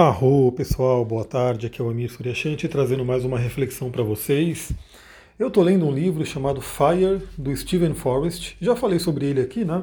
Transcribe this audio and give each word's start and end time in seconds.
Arro, 0.00 0.52
pessoal, 0.52 1.04
boa 1.04 1.24
tarde. 1.24 1.66
Aqui 1.66 1.82
é 1.82 1.84
o 1.84 1.90
Amir 1.90 2.08
Suryashanti 2.08 2.68
trazendo 2.68 3.04
mais 3.04 3.24
uma 3.24 3.36
reflexão 3.36 3.90
para 3.90 4.00
vocês. 4.00 4.70
Eu 5.36 5.48
estou 5.48 5.60
lendo 5.60 5.84
um 5.84 5.90
livro 5.90 6.24
chamado 6.24 6.60
Fire, 6.60 7.20
do 7.36 7.56
Stephen 7.56 7.94
Forrest. 7.94 8.54
Já 8.60 8.76
falei 8.76 9.00
sobre 9.00 9.26
ele 9.26 9.40
aqui, 9.40 9.64
né? 9.64 9.82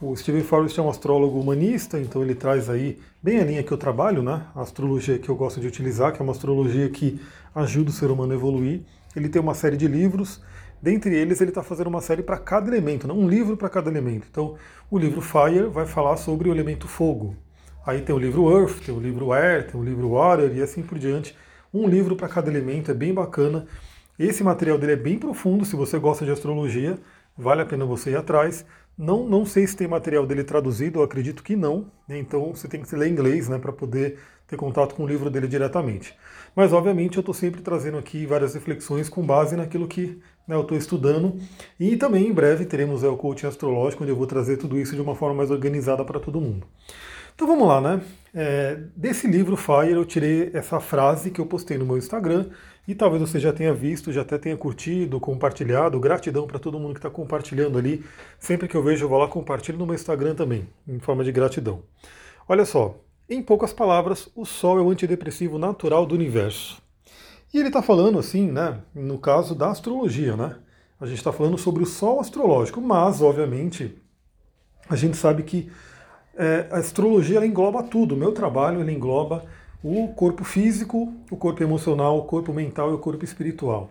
O 0.00 0.16
Stephen 0.16 0.42
Forrest 0.42 0.78
é 0.78 0.82
um 0.82 0.88
astrólogo 0.88 1.38
humanista, 1.38 2.00
então 2.00 2.22
ele 2.22 2.34
traz 2.34 2.70
aí 2.70 2.98
bem 3.22 3.38
a 3.38 3.44
linha 3.44 3.62
que 3.62 3.70
eu 3.70 3.76
trabalho, 3.76 4.22
né? 4.22 4.46
A 4.54 4.62
astrologia 4.62 5.18
que 5.18 5.28
eu 5.28 5.36
gosto 5.36 5.60
de 5.60 5.66
utilizar, 5.66 6.14
que 6.14 6.22
é 6.22 6.24
uma 6.24 6.32
astrologia 6.32 6.88
que 6.88 7.20
ajuda 7.54 7.90
o 7.90 7.92
ser 7.92 8.10
humano 8.10 8.32
a 8.32 8.36
evoluir. 8.36 8.80
Ele 9.14 9.28
tem 9.28 9.42
uma 9.42 9.52
série 9.52 9.76
de 9.76 9.86
livros, 9.86 10.40
dentre 10.80 11.14
eles 11.14 11.38
ele 11.38 11.50
está 11.50 11.62
fazendo 11.62 11.88
uma 11.88 12.00
série 12.00 12.22
para 12.22 12.38
cada 12.38 12.66
elemento, 12.66 13.06
né? 13.06 13.12
um 13.12 13.28
livro 13.28 13.58
para 13.58 13.68
cada 13.68 13.90
elemento. 13.90 14.26
Então, 14.30 14.54
o 14.90 14.98
livro 14.98 15.20
Fire 15.20 15.66
vai 15.70 15.84
falar 15.84 16.16
sobre 16.16 16.48
o 16.48 16.52
elemento 16.54 16.88
fogo. 16.88 17.36
Aí 17.90 18.02
tem 18.02 18.14
o 18.14 18.18
livro 18.20 18.56
Earth, 18.56 18.84
tem 18.86 18.94
o 18.94 19.00
livro 19.00 19.32
Air, 19.32 19.66
tem 19.66 19.80
o 19.80 19.82
livro 19.82 20.10
Water 20.10 20.56
e 20.56 20.62
assim 20.62 20.80
por 20.80 20.96
diante. 20.96 21.36
Um 21.74 21.88
livro 21.88 22.14
para 22.14 22.28
cada 22.28 22.48
elemento, 22.48 22.88
é 22.92 22.94
bem 22.94 23.12
bacana. 23.12 23.66
Esse 24.16 24.44
material 24.44 24.78
dele 24.78 24.92
é 24.92 24.96
bem 24.96 25.18
profundo, 25.18 25.64
se 25.64 25.74
você 25.74 25.98
gosta 25.98 26.24
de 26.24 26.30
astrologia, 26.30 26.96
vale 27.36 27.62
a 27.62 27.66
pena 27.66 27.84
você 27.84 28.10
ir 28.10 28.16
atrás. 28.16 28.64
Não, 28.96 29.28
não 29.28 29.44
sei 29.44 29.66
se 29.66 29.76
tem 29.76 29.88
material 29.88 30.24
dele 30.24 30.44
traduzido, 30.44 31.00
eu 31.00 31.02
acredito 31.02 31.42
que 31.42 31.56
não, 31.56 31.90
né? 32.06 32.16
então 32.16 32.54
você 32.54 32.68
tem 32.68 32.80
que 32.80 32.94
ler 32.94 33.08
inglês 33.08 33.48
né, 33.48 33.58
para 33.58 33.72
poder 33.72 34.18
ter 34.46 34.56
contato 34.56 34.94
com 34.94 35.02
o 35.02 35.08
livro 35.08 35.28
dele 35.28 35.48
diretamente. 35.48 36.14
Mas, 36.54 36.72
obviamente, 36.72 37.16
eu 37.16 37.22
estou 37.22 37.34
sempre 37.34 37.60
trazendo 37.60 37.98
aqui 37.98 38.24
várias 38.24 38.54
reflexões 38.54 39.08
com 39.08 39.20
base 39.22 39.56
naquilo 39.56 39.88
que 39.88 40.20
né, 40.46 40.54
eu 40.54 40.60
estou 40.60 40.78
estudando. 40.78 41.40
E 41.78 41.96
também, 41.96 42.28
em 42.28 42.32
breve, 42.32 42.66
teremos 42.66 43.02
é, 43.02 43.08
o 43.08 43.16
coaching 43.16 43.48
astrológico, 43.48 44.04
onde 44.04 44.12
eu 44.12 44.16
vou 44.16 44.28
trazer 44.28 44.58
tudo 44.58 44.78
isso 44.78 44.94
de 44.94 45.00
uma 45.00 45.16
forma 45.16 45.34
mais 45.34 45.50
organizada 45.50 46.04
para 46.04 46.20
todo 46.20 46.40
mundo. 46.40 46.68
Então 47.40 47.48
vamos 47.48 47.66
lá, 47.66 47.80
né? 47.80 48.02
É, 48.34 48.78
desse 48.94 49.26
livro 49.26 49.56
Fire 49.56 49.92
eu 49.92 50.04
tirei 50.04 50.50
essa 50.52 50.78
frase 50.78 51.30
que 51.30 51.40
eu 51.40 51.46
postei 51.46 51.78
no 51.78 51.86
meu 51.86 51.96
Instagram 51.96 52.50
e 52.86 52.94
talvez 52.94 53.22
você 53.22 53.40
já 53.40 53.50
tenha 53.50 53.72
visto, 53.72 54.12
já 54.12 54.20
até 54.20 54.36
tenha 54.36 54.58
curtido, 54.58 55.18
compartilhado. 55.18 55.98
Gratidão 55.98 56.46
para 56.46 56.58
todo 56.58 56.78
mundo 56.78 56.92
que 56.92 56.98
está 56.98 57.08
compartilhando 57.08 57.78
ali. 57.78 58.04
Sempre 58.38 58.68
que 58.68 58.76
eu 58.76 58.82
vejo, 58.82 59.06
eu 59.06 59.08
vou 59.08 59.16
lá 59.16 59.26
compartilho 59.26 59.78
no 59.78 59.86
meu 59.86 59.94
Instagram 59.94 60.34
também, 60.34 60.68
em 60.86 60.98
forma 60.98 61.24
de 61.24 61.32
gratidão. 61.32 61.82
Olha 62.46 62.66
só, 62.66 63.00
em 63.26 63.42
poucas 63.42 63.72
palavras, 63.72 64.28
o 64.36 64.44
Sol 64.44 64.78
é 64.78 64.82
o 64.82 64.90
antidepressivo 64.90 65.58
natural 65.58 66.04
do 66.04 66.14
universo. 66.14 66.82
E 67.54 67.56
ele 67.56 67.68
está 67.68 67.80
falando 67.80 68.18
assim, 68.18 68.52
né? 68.52 68.82
No 68.94 69.18
caso 69.18 69.54
da 69.54 69.70
astrologia, 69.70 70.36
né? 70.36 70.56
A 71.00 71.06
gente 71.06 71.16
está 71.16 71.32
falando 71.32 71.56
sobre 71.56 71.82
o 71.82 71.86
Sol 71.86 72.20
astrológico, 72.20 72.82
mas 72.82 73.22
obviamente 73.22 73.96
a 74.90 74.94
gente 74.94 75.16
sabe 75.16 75.42
que 75.42 75.70
é, 76.40 76.66
a 76.70 76.78
astrologia 76.78 77.36
ela 77.36 77.46
engloba 77.46 77.82
tudo. 77.82 78.14
O 78.14 78.18
meu 78.18 78.32
trabalho 78.32 78.80
ele 78.80 78.92
engloba 78.92 79.44
o 79.84 80.08
corpo 80.08 80.42
físico, 80.42 81.12
o 81.30 81.36
corpo 81.36 81.62
emocional, 81.62 82.18
o 82.18 82.24
corpo 82.24 82.50
mental 82.50 82.90
e 82.90 82.94
o 82.94 82.98
corpo 82.98 83.22
espiritual. 83.22 83.90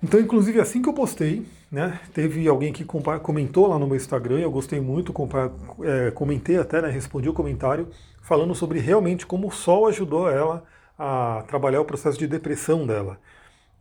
Então, 0.00 0.20
inclusive, 0.20 0.60
assim 0.60 0.80
que 0.80 0.88
eu 0.88 0.92
postei, 0.92 1.44
né, 1.72 1.98
teve 2.14 2.46
alguém 2.46 2.72
que 2.72 2.84
comentou 2.84 3.66
lá 3.66 3.78
no 3.78 3.86
meu 3.86 3.96
Instagram, 3.96 4.38
eu 4.38 4.50
gostei 4.50 4.80
muito, 4.80 5.12
é, 5.82 6.10
comentei 6.12 6.56
até, 6.56 6.80
né, 6.80 6.88
respondi 6.88 7.28
o 7.28 7.32
comentário, 7.32 7.88
falando 8.22 8.54
sobre 8.54 8.78
realmente 8.78 9.26
como 9.26 9.48
o 9.48 9.52
Sol 9.52 9.88
ajudou 9.88 10.30
ela 10.30 10.64
a 10.96 11.44
trabalhar 11.48 11.80
o 11.80 11.84
processo 11.84 12.18
de 12.18 12.28
depressão 12.28 12.86
dela. 12.86 13.18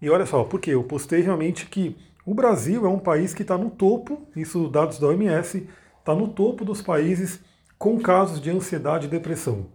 E 0.02 0.10
olha 0.10 0.26
só, 0.26 0.44
porque 0.44 0.72
eu 0.72 0.84
postei 0.84 1.22
realmente 1.22 1.68
que 1.68 1.96
o 2.26 2.34
Brasil 2.34 2.86
é 2.86 2.90
um 2.90 3.00
país 3.00 3.34
que 3.34 3.44
está 3.44 3.58
no 3.58 3.70
topo, 3.70 4.22
isso 4.36 4.68
dados 4.70 4.98
da 4.98 5.08
OMS, 5.08 5.68
está 6.00 6.16
no 6.16 6.28
topo 6.30 6.66
dos 6.66 6.82
países 6.82 7.40
com 7.78 8.00
casos 8.00 8.42
de 8.42 8.50
ansiedade 8.50 9.08
e 9.08 9.10
depressão. 9.10 9.68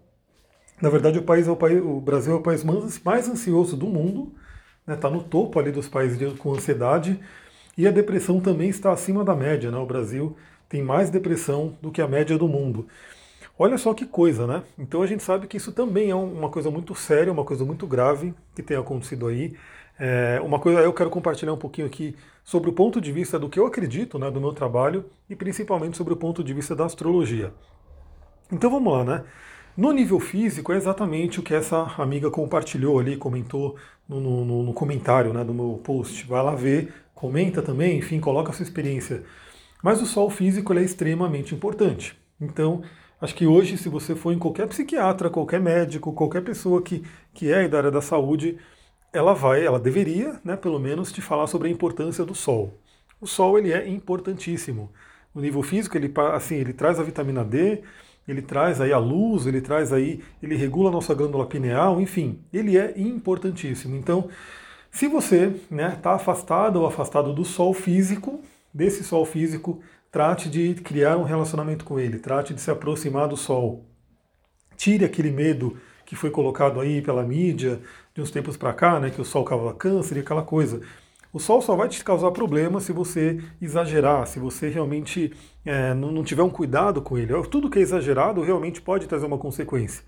Na 0.80 0.88
verdade, 0.88 1.18
o, 1.18 1.22
país 1.22 1.46
é 1.46 1.50
o, 1.50 1.56
país, 1.56 1.82
o 1.82 2.00
Brasil 2.00 2.32
é 2.32 2.36
o 2.36 2.42
país 2.42 2.64
mais 3.04 3.28
ansioso 3.28 3.76
do 3.76 3.86
mundo, 3.86 4.32
está 4.80 4.94
né, 4.94 4.96
tá 4.96 5.10
no 5.10 5.22
topo 5.22 5.58
ali 5.58 5.70
dos 5.70 5.88
países 5.88 6.32
com 6.38 6.54
ansiedade, 6.54 7.20
e 7.76 7.86
a 7.86 7.90
depressão 7.90 8.40
também 8.40 8.68
está 8.68 8.92
acima 8.92 9.24
da 9.24 9.34
média. 9.34 9.70
Né? 9.70 9.78
O 9.78 9.86
Brasil 9.86 10.36
tem 10.68 10.82
mais 10.82 11.10
depressão 11.10 11.76
do 11.82 11.90
que 11.90 12.00
a 12.00 12.08
média 12.08 12.38
do 12.38 12.48
mundo. 12.48 12.86
Olha 13.58 13.76
só 13.76 13.92
que 13.92 14.06
coisa, 14.06 14.46
né? 14.46 14.62
Então 14.78 15.02
a 15.02 15.06
gente 15.06 15.22
sabe 15.22 15.46
que 15.46 15.58
isso 15.58 15.70
também 15.70 16.08
é 16.10 16.14
uma 16.14 16.48
coisa 16.48 16.70
muito 16.70 16.94
séria, 16.94 17.30
uma 17.30 17.44
coisa 17.44 17.62
muito 17.62 17.86
grave 17.86 18.32
que 18.54 18.62
tem 18.62 18.74
acontecido 18.74 19.26
aí. 19.26 19.54
É 19.98 20.40
uma 20.42 20.58
coisa 20.58 20.80
eu 20.80 20.94
quero 20.94 21.10
compartilhar 21.10 21.52
um 21.52 21.58
pouquinho 21.58 21.86
aqui 21.86 22.16
sobre 22.42 22.70
o 22.70 22.72
ponto 22.72 23.02
de 23.02 23.12
vista 23.12 23.38
do 23.38 23.50
que 23.50 23.60
eu 23.60 23.66
acredito, 23.66 24.18
né, 24.18 24.30
do 24.30 24.40
meu 24.40 24.54
trabalho 24.54 25.04
e 25.28 25.36
principalmente 25.36 25.98
sobre 25.98 26.14
o 26.14 26.16
ponto 26.16 26.42
de 26.42 26.54
vista 26.54 26.74
da 26.74 26.86
astrologia. 26.86 27.52
Então 28.52 28.70
vamos 28.70 28.92
lá, 28.92 29.04
né? 29.04 29.24
No 29.76 29.92
nível 29.92 30.18
físico 30.18 30.72
é 30.72 30.76
exatamente 30.76 31.38
o 31.38 31.42
que 31.42 31.54
essa 31.54 31.82
amiga 31.96 32.30
compartilhou 32.30 32.98
ali, 32.98 33.16
comentou 33.16 33.76
no, 34.08 34.20
no, 34.20 34.62
no, 34.64 34.74
comentário 34.74 35.32
né, 35.32 35.44
do 35.44 35.54
meu 35.54 35.80
post. 35.82 36.26
Vai 36.26 36.42
lá 36.42 36.54
ver, 36.54 36.92
comenta 37.14 37.62
também, 37.62 37.98
enfim, 37.98 38.20
coloca 38.20 38.50
a 38.50 38.52
sua 38.52 38.64
experiência. 38.64 39.22
Mas 39.82 40.02
o 40.02 40.06
sol 40.06 40.28
físico 40.28 40.74
é 40.74 40.82
extremamente 40.82 41.54
importante. 41.54 42.18
Então, 42.40 42.82
acho 43.20 43.34
que 43.34 43.46
hoje, 43.46 43.78
se 43.78 43.88
você 43.88 44.14
for 44.14 44.32
em 44.32 44.38
qualquer 44.38 44.66
psiquiatra, 44.68 45.30
qualquer 45.30 45.60
médico, 45.60 46.12
qualquer 46.12 46.42
pessoa 46.42 46.82
que, 46.82 47.04
que 47.32 47.50
é 47.52 47.68
da 47.68 47.78
área 47.78 47.90
da 47.90 48.02
saúde, 48.02 48.58
ela 49.12 49.32
vai, 49.34 49.64
ela 49.64 49.78
deveria, 49.78 50.40
né, 50.44 50.56
pelo 50.56 50.78
menos, 50.78 51.12
te 51.12 51.22
falar 51.22 51.46
sobre 51.46 51.68
a 51.68 51.70
importância 51.70 52.24
do 52.24 52.34
sol. 52.34 52.78
O 53.20 53.26
sol 53.26 53.58
ele 53.58 53.72
é 53.72 53.88
importantíssimo. 53.88 54.90
No 55.34 55.40
nível 55.40 55.62
físico, 55.62 55.96
ele, 55.96 56.12
assim, 56.34 56.56
ele 56.56 56.72
traz 56.72 56.98
a 56.98 57.02
vitamina 57.02 57.44
D, 57.44 57.82
ele 58.30 58.42
traz 58.42 58.80
aí 58.80 58.92
a 58.92 58.98
luz, 58.98 59.46
ele 59.46 59.60
traz 59.60 59.92
aí, 59.92 60.22
ele 60.42 60.56
regula 60.56 60.88
a 60.88 60.92
nossa 60.92 61.14
glândula 61.14 61.46
pineal, 61.46 62.00
enfim, 62.00 62.40
ele 62.52 62.76
é 62.76 62.94
importantíssimo. 62.96 63.96
Então, 63.96 64.28
se 64.90 65.06
você 65.06 65.46
está 65.46 65.74
né, 65.74 65.98
tá 66.02 66.12
afastado 66.12 66.80
ou 66.80 66.86
afastado 66.86 67.32
do 67.32 67.44
sol 67.44 67.72
físico, 67.72 68.40
desse 68.72 69.04
sol 69.04 69.24
físico, 69.24 69.80
trate 70.10 70.48
de 70.48 70.74
criar 70.74 71.16
um 71.16 71.22
relacionamento 71.22 71.84
com 71.84 71.98
ele, 71.98 72.18
trate 72.18 72.52
de 72.52 72.60
se 72.60 72.70
aproximar 72.70 73.28
do 73.28 73.36
sol. 73.36 73.84
Tire 74.76 75.04
aquele 75.04 75.30
medo 75.30 75.76
que 76.04 76.16
foi 76.16 76.30
colocado 76.30 76.80
aí 76.80 77.00
pela 77.00 77.22
mídia 77.22 77.80
de 78.14 78.20
uns 78.20 78.30
tempos 78.30 78.56
para 78.56 78.72
cá, 78.72 78.98
né, 78.98 79.10
que 79.10 79.20
o 79.20 79.24
sol 79.24 79.44
causa 79.44 79.74
câncer 79.74 80.16
e 80.16 80.20
aquela 80.20 80.42
coisa. 80.42 80.80
O 81.32 81.38
sol 81.38 81.62
só 81.62 81.76
vai 81.76 81.88
te 81.88 82.02
causar 82.02 82.30
problema 82.32 82.80
se 82.80 82.92
você 82.92 83.40
exagerar, 83.62 84.26
se 84.26 84.40
você 84.40 84.68
realmente 84.68 85.32
é, 85.64 85.94
não, 85.94 86.24
tiver 86.24 86.42
um 86.42 86.50
cuidado 86.50 87.00
com 87.00 87.16
ele. 87.16 87.32
Tudo 87.48 87.70
que 87.70 87.78
é 87.78 87.82
exagerado 87.82 88.42
realmente 88.42 88.82
pode 88.82 89.06
trazer 89.06 89.26
uma 89.26 89.38
consequência. 89.38 90.02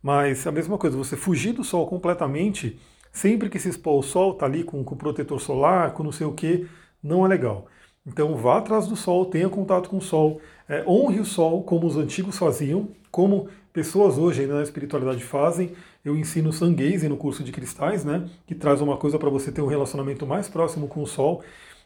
Mas 0.00 0.46
a 0.46 0.52
mesma 0.52 0.78
coisa, 0.78 0.96
você 0.96 1.16
fugir 1.16 1.52
do 1.52 1.64
sol 1.64 1.86
completamente, 1.88 2.78
sempre 3.10 3.48
que 3.50 3.58
se 3.58 3.68
expor 3.68 3.94
ao 3.94 4.02
sol, 4.02 4.34
tá 4.34 4.46
ali 4.46 4.62
com, 4.62 4.84
com 4.84 4.96
protetor 4.96 5.40
solar, 5.40 5.92
com 5.92 6.04
não 6.04 6.12
sei 6.12 6.26
o 6.26 6.32
que, 6.32 6.68
não 7.02 7.24
é 7.24 7.28
legal. 7.28 7.66
Então 8.06 8.36
vá 8.36 8.58
atrás 8.58 8.86
do 8.86 8.94
sol, 8.94 9.26
tenha 9.26 9.48
contato 9.48 9.90
com 9.90 9.98
o 9.98 10.02
sol, 10.02 10.40
é, 10.68 10.84
honre 10.86 11.20
o 11.20 11.24
sol 11.24 11.62
como 11.64 11.86
os 11.86 11.96
antigos 11.96 12.38
faziam, 12.38 12.88
como 13.10 13.48
pessoas 13.72 14.16
hoje 14.16 14.46
na 14.46 14.62
espiritualidade 14.62 15.22
fazem, 15.24 15.72
eu 16.04 16.16
ensino 16.16 16.52
Sungaze 16.52 17.08
no 17.08 17.16
curso 17.16 17.42
de 17.42 17.52
cristais, 17.52 18.04
né? 18.04 18.28
Que 18.46 18.54
traz 18.54 18.80
uma 18.80 18.96
coisa 18.96 19.18
para 19.18 19.28
você 19.28 19.50
ter 19.52 19.60
um 19.60 19.66
relacionamento 19.66 20.26
mais 20.26 20.48
próximo 20.48 20.88
com 20.88 21.02
o 21.02 21.06
Sol. 21.06 21.42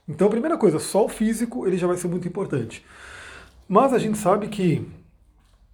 Então, 0.08 0.28
primeira 0.28 0.56
coisa, 0.58 0.78
Sol 0.78 1.08
físico, 1.08 1.66
ele 1.66 1.76
já 1.76 1.86
vai 1.86 1.96
ser 1.96 2.08
muito 2.08 2.28
importante. 2.28 2.84
Mas 3.68 3.92
a 3.92 3.98
gente 3.98 4.18
sabe 4.18 4.48
que 4.48 4.86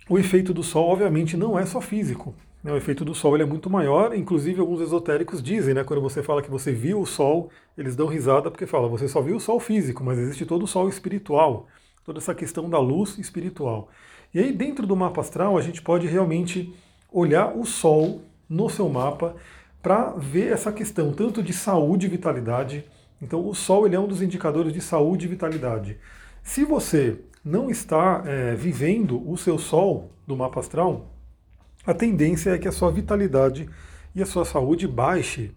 o 0.09 0.19
efeito 0.19 0.55
do 0.55 0.63
Sol, 0.63 0.89
obviamente, 0.89 1.37
não 1.37 1.59
é 1.59 1.67
só 1.67 1.81
físico. 1.81 2.35
Né? 2.63 2.73
O 2.73 2.77
efeito 2.77 3.05
do 3.05 3.15
Sol 3.15 3.35
ele 3.35 3.43
é 3.43 3.47
muito 3.47 3.69
maior, 3.69 4.15
inclusive 4.15 4.61
alguns 4.61 4.81
esotéricos 4.81 5.43
dizem, 5.43 5.75
né, 5.75 5.85
quando 5.85 6.01
você 6.01 6.23
fala 6.23 6.43
que 6.43 6.51
você 6.51 6.73
viu 6.73 7.01
o 7.01 7.07
Sol, 7.07 7.51
eles 7.77 7.95
dão 7.95 8.07
risada 8.07 8.51
porque 8.51 8.67
falam, 8.67 8.89
você 8.89 9.09
só 9.09 9.21
viu 9.21 9.37
o 9.37 9.41
Sol 9.41 9.61
físico, 9.61 10.03
mas 10.03 10.19
existe 10.19 10.47
todo 10.47 10.65
o 10.65 10.67
Sol 10.67 10.89
espiritual, 10.89 11.67
toda 12.05 12.19
essa 12.19 12.35
questão 12.35 12.69
da 12.69 12.79
luz 12.79 13.19
espiritual. 13.19 13.89
E 14.33 14.39
aí, 14.39 14.53
dentro 14.53 14.87
do 14.87 14.97
mapa 14.97 15.21
astral, 15.21 15.57
a 15.57 15.63
gente 15.63 15.81
pode 15.81 16.07
realmente 16.07 16.75
olhar 17.11 17.57
o 17.57 17.65
Sol 17.65 18.21
no 18.49 18.69
seu 18.69 18.89
mapa 18.89 19.37
para 19.83 20.11
ver 20.17 20.53
essa 20.53 20.73
questão 20.73 21.13
tanto 21.13 21.43
de 21.43 21.53
saúde 21.53 22.07
e 22.07 22.09
vitalidade. 22.09 22.85
Então, 23.21 23.47
o 23.47 23.55
Sol 23.55 23.87
ele 23.87 23.97
é 23.97 24.01
um 24.01 24.07
dos 24.07 24.23
indicadores 24.23 24.73
de 24.73 24.81
saúde 24.81 25.27
e 25.27 25.29
vitalidade. 25.29 25.99
Se 26.43 26.65
você 26.65 27.19
não 27.45 27.71
está 27.71 28.23
é, 28.27 28.55
vivendo 28.55 29.29
o 29.29 29.37
seu 29.37 29.59
Sol 29.59 30.11
do 30.27 30.37
mapa 30.37 30.61
astral, 30.61 31.13
a 31.87 31.95
tendência 31.95 32.51
é 32.51 32.59
que 32.59 32.69
a 32.69 32.73
sua 32.73 32.91
vitalidade 32.91 33.69
e 34.15 34.23
a 34.23 34.27
sua 34.27 34.45
saúde 34.45 34.87
baixe. 34.87 35.53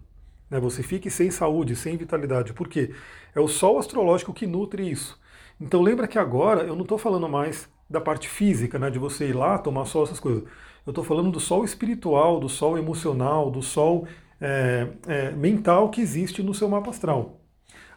Né? 0.48 0.58
Você 0.60 0.82
fique 0.82 1.10
sem 1.10 1.30
saúde, 1.30 1.76
sem 1.76 1.96
vitalidade. 1.96 2.52
Por 2.52 2.68
quê? 2.68 2.94
É 3.34 3.40
o 3.40 3.48
Sol 3.48 3.78
astrológico 3.78 4.32
que 4.32 4.46
nutre 4.46 4.88
isso. 4.90 5.20
Então 5.60 5.82
lembra 5.82 6.08
que 6.08 6.18
agora 6.18 6.62
eu 6.62 6.74
não 6.74 6.82
estou 6.82 6.98
falando 6.98 7.28
mais 7.28 7.68
da 7.92 8.00
parte 8.00 8.28
física, 8.28 8.78
né, 8.78 8.90
de 8.90 8.98
você 8.98 9.28
ir 9.28 9.34
lá 9.34 9.58
tomar 9.58 9.84
sol, 9.84 10.04
essas 10.04 10.18
coisas. 10.18 10.42
Eu 10.84 10.90
estou 10.90 11.04
falando 11.04 11.30
do 11.30 11.38
sol 11.38 11.64
espiritual, 11.64 12.40
do 12.40 12.48
sol 12.48 12.76
emocional, 12.76 13.50
do 13.50 13.62
sol 13.62 14.06
é, 14.40 14.88
é, 15.06 15.30
mental 15.30 15.90
que 15.90 16.00
existe 16.00 16.42
no 16.42 16.54
seu 16.54 16.68
mapa 16.68 16.90
astral. 16.90 17.38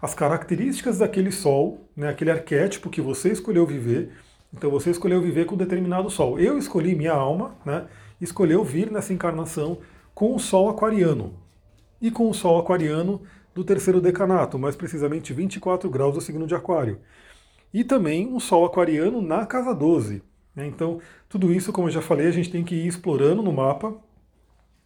As 0.01 0.13
características 0.13 0.99
daquele 0.99 1.31
sol, 1.31 1.89
né, 1.95 2.09
aquele 2.09 2.29
arquétipo 2.29 2.89
que 2.89 3.01
você 3.01 3.31
escolheu 3.31 3.65
viver. 3.65 4.11
Então 4.53 4.69
você 4.69 4.91
escolheu 4.91 5.21
viver 5.21 5.45
com 5.45 5.57
determinado 5.57 6.09
sol. 6.09 6.39
Eu 6.39 6.57
escolhi 6.57 6.93
minha 6.93 7.13
alma, 7.13 7.55
né? 7.65 7.87
escolheu 8.21 8.63
vir 8.63 8.91
nessa 8.91 9.13
encarnação 9.13 9.79
com 10.13 10.35
o 10.35 10.39
Sol 10.39 10.69
aquariano. 10.69 11.33
E 12.01 12.11
com 12.11 12.29
o 12.29 12.33
Sol 12.33 12.59
aquariano 12.59 13.21
do 13.53 13.63
terceiro 13.63 14.01
decanato, 14.01 14.59
mais 14.59 14.75
precisamente 14.75 15.33
24 15.33 15.89
graus 15.89 16.13
do 16.13 16.21
signo 16.21 16.45
de 16.45 16.53
Aquário. 16.55 16.99
E 17.75 17.83
também 17.83 18.25
um 18.25 18.39
Sol 18.39 18.63
aquariano 18.63 19.21
na 19.21 19.45
casa 19.45 19.75
12. 19.75 20.23
Né? 20.55 20.65
Então, 20.65 21.01
tudo 21.27 21.51
isso, 21.51 21.73
como 21.73 21.89
eu 21.89 21.91
já 21.91 22.01
falei, 22.01 22.25
a 22.25 22.31
gente 22.31 22.49
tem 22.49 22.63
que 22.63 22.73
ir 22.73 22.87
explorando 22.87 23.41
no 23.41 23.51
mapa, 23.51 23.93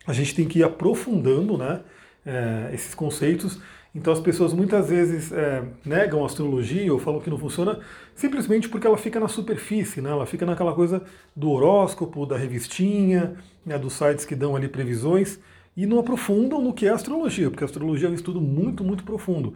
a 0.07 0.11
gente 0.11 0.33
tem 0.33 0.47
que 0.47 0.57
ir 0.57 0.63
aprofundando 0.63 1.55
né, 1.55 1.81
é, 2.25 2.71
esses 2.73 2.95
conceitos. 2.95 3.61
Então 3.93 4.11
as 4.11 4.19
pessoas 4.19 4.53
muitas 4.53 4.89
vezes 4.89 5.31
é, 5.31 5.63
negam 5.85 6.23
a 6.23 6.25
astrologia 6.25 6.91
ou 6.91 6.97
falam 6.97 7.19
que 7.19 7.29
não 7.29 7.37
funciona 7.37 7.79
simplesmente 8.15 8.67
porque 8.67 8.87
ela 8.87 8.97
fica 8.97 9.19
na 9.19 9.27
superfície, 9.27 10.01
né? 10.01 10.09
ela 10.09 10.25
fica 10.25 10.43
naquela 10.43 10.73
coisa 10.73 11.03
do 11.35 11.51
horóscopo, 11.51 12.25
da 12.25 12.37
revistinha, 12.37 13.35
né, 13.63 13.77
dos 13.77 13.93
sites 13.93 14.25
que 14.25 14.35
dão 14.35 14.55
ali 14.55 14.67
previsões 14.67 15.39
e 15.77 15.85
não 15.85 15.99
aprofundam 15.99 16.59
no 16.59 16.73
que 16.73 16.87
é 16.87 16.89
astrologia, 16.89 17.51
porque 17.51 17.63
a 17.63 17.67
astrologia 17.67 18.07
é 18.07 18.11
um 18.11 18.15
estudo 18.15 18.41
muito, 18.41 18.83
muito 18.83 19.03
profundo. 19.03 19.53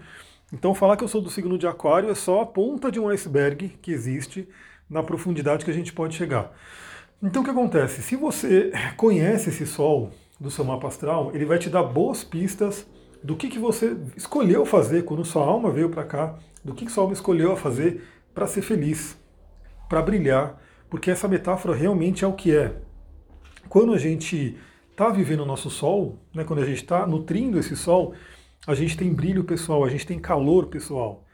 Então 0.54 0.76
falar 0.76 0.96
que 0.96 1.04
eu 1.04 1.08
sou 1.08 1.20
do 1.20 1.32
signo 1.32 1.58
de 1.58 1.66
aquário 1.66 2.12
é 2.12 2.16
só 2.16 2.42
a 2.42 2.46
ponta 2.46 2.92
de 2.92 3.00
um 3.00 3.10
iceberg 3.10 3.70
que 3.82 3.92
existe 3.92 4.48
na 4.88 5.02
profundidade 5.02 5.66
que 5.66 5.72
a 5.72 5.74
gente 5.74 5.92
pode 5.92 6.16
chegar. 6.16 6.54
Então 7.24 7.42
o 7.42 7.46
que 7.46 7.50
acontece? 7.50 8.04
Se 8.04 8.16
você 8.16 8.72
conhece 8.96 9.50
esse 9.50 9.66
Sol 9.66 10.12
do 10.40 10.52
seu 10.52 10.64
mapa 10.64 10.88
astral, 10.88 11.32
ele 11.34 11.44
vai 11.44 11.58
te 11.58 11.72
dar 11.72 11.82
boas 11.82 12.24
pistas 12.24 12.86
do 13.24 13.36
que, 13.36 13.50
que 13.50 13.58
você 13.58 13.98
escolheu 14.16 14.64
fazer 14.64 15.06
quando 15.06 15.26
sua 15.26 15.44
alma 15.44 15.72
veio 15.72 15.90
para 15.90 16.04
cá, 16.04 16.36
do 16.64 16.76
que, 16.76 16.86
que 16.86 16.92
sua 16.92 17.04
alma 17.04 17.14
escolheu 17.14 17.54
a 17.54 17.58
fazer 17.58 18.04
para 18.32 18.46
ser 18.46 18.62
feliz, 18.62 19.18
para 19.90 20.04
brilhar, 20.04 20.62
porque 20.88 21.10
essa 21.10 21.28
metáfora 21.28 21.74
realmente 21.74 22.24
é 22.24 22.28
o 22.28 22.34
que 22.34 22.56
é. 22.56 22.76
Quando 23.70 23.94
a 23.94 23.98
gente 23.98 24.56
está 24.92 25.10
vivendo 25.10 25.40
o 25.40 25.46
nosso 25.46 25.72
sol, 25.72 26.20
né, 26.32 26.44
quando 26.44 26.62
a 26.62 26.66
gente 26.66 26.84
está 26.84 27.08
nutrindo 27.08 27.58
esse 27.58 27.76
sol, 27.76 28.14
a 28.66 28.74
gente 28.76 28.98
tem 28.98 29.14
brilho 29.14 29.44
pessoal, 29.44 29.84
a 29.84 29.90
gente 29.90 30.06
tem 30.06 30.20
calor 30.20 30.68
pessoal, 30.68 31.26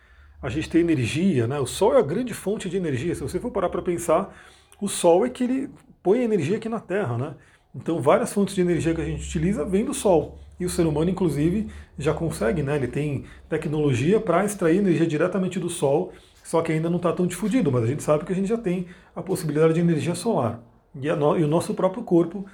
a 0.42 0.50
gente 0.50 0.70
tem 0.70 0.81
energia, 0.81 1.48
né? 1.48 1.60
O 1.60 1.66
sol 1.66 1.96
é 1.96 2.00
a 2.00 2.02
grande 2.02 2.34
fonte 2.34 2.70
de 2.70 2.78
energia. 2.78 3.14
Se 3.14 3.22
você 3.22 3.40
for 3.40 3.52
parar 3.52 3.70
para 3.70 3.81
pensar, 3.81 4.36
o 4.81 4.88
sol 4.88 5.26
é 5.26 5.30
que 5.30 5.44
ele 5.44 5.70
põe 6.02 6.24
energia 6.24 6.58
aqui 6.58 6.70
na 6.70 6.80
Terra, 6.80 7.18
né? 7.18 7.36
Então 7.76 8.02
várias 8.02 8.34
fontes 8.34 8.56
de 8.56 8.62
energia 8.62 8.96
que 8.96 9.02
a 9.02 9.06
gente 9.06 9.28
utiliza 9.28 9.64
vêm 9.66 9.86
do 9.86 9.94
sol. 9.94 10.40
E 10.60 10.66
o 10.66 10.70
ser 10.70 10.86
humano, 10.86 11.10
inclusive, 11.10 11.70
já 11.98 12.14
consegue, 12.14 12.62
né? 12.62 12.76
Ele 12.76 12.88
tem 12.88 13.24
tecnologia 13.48 14.20
para 14.20 14.44
extrair 14.44 14.78
energia 14.78 15.08
diretamente 15.08 15.58
do 15.58 15.70
Sol, 15.70 16.12
só 16.44 16.62
que 16.62 16.72
ainda 16.72 16.90
não 16.90 16.98
está 16.98 17.14
tão 17.14 17.25
difundido, 17.25 17.72
mas 17.72 17.84
a 17.84 17.88
gente 17.88 18.04
sabe 18.04 18.25
que 18.25 18.34
a 18.34 18.36
gente 18.36 18.50
já 18.50 18.58
tem 18.58 18.88
a 19.16 19.22
possibilidade 19.22 19.74
de 19.74 19.80
energia 19.80 20.14
solar. 20.16 20.62
E, 20.94 21.10
no, 21.14 21.38
e 21.38 21.44
o 21.44 21.48
nosso 21.48 21.74
próprio 21.74 22.04
corpo 22.04 22.46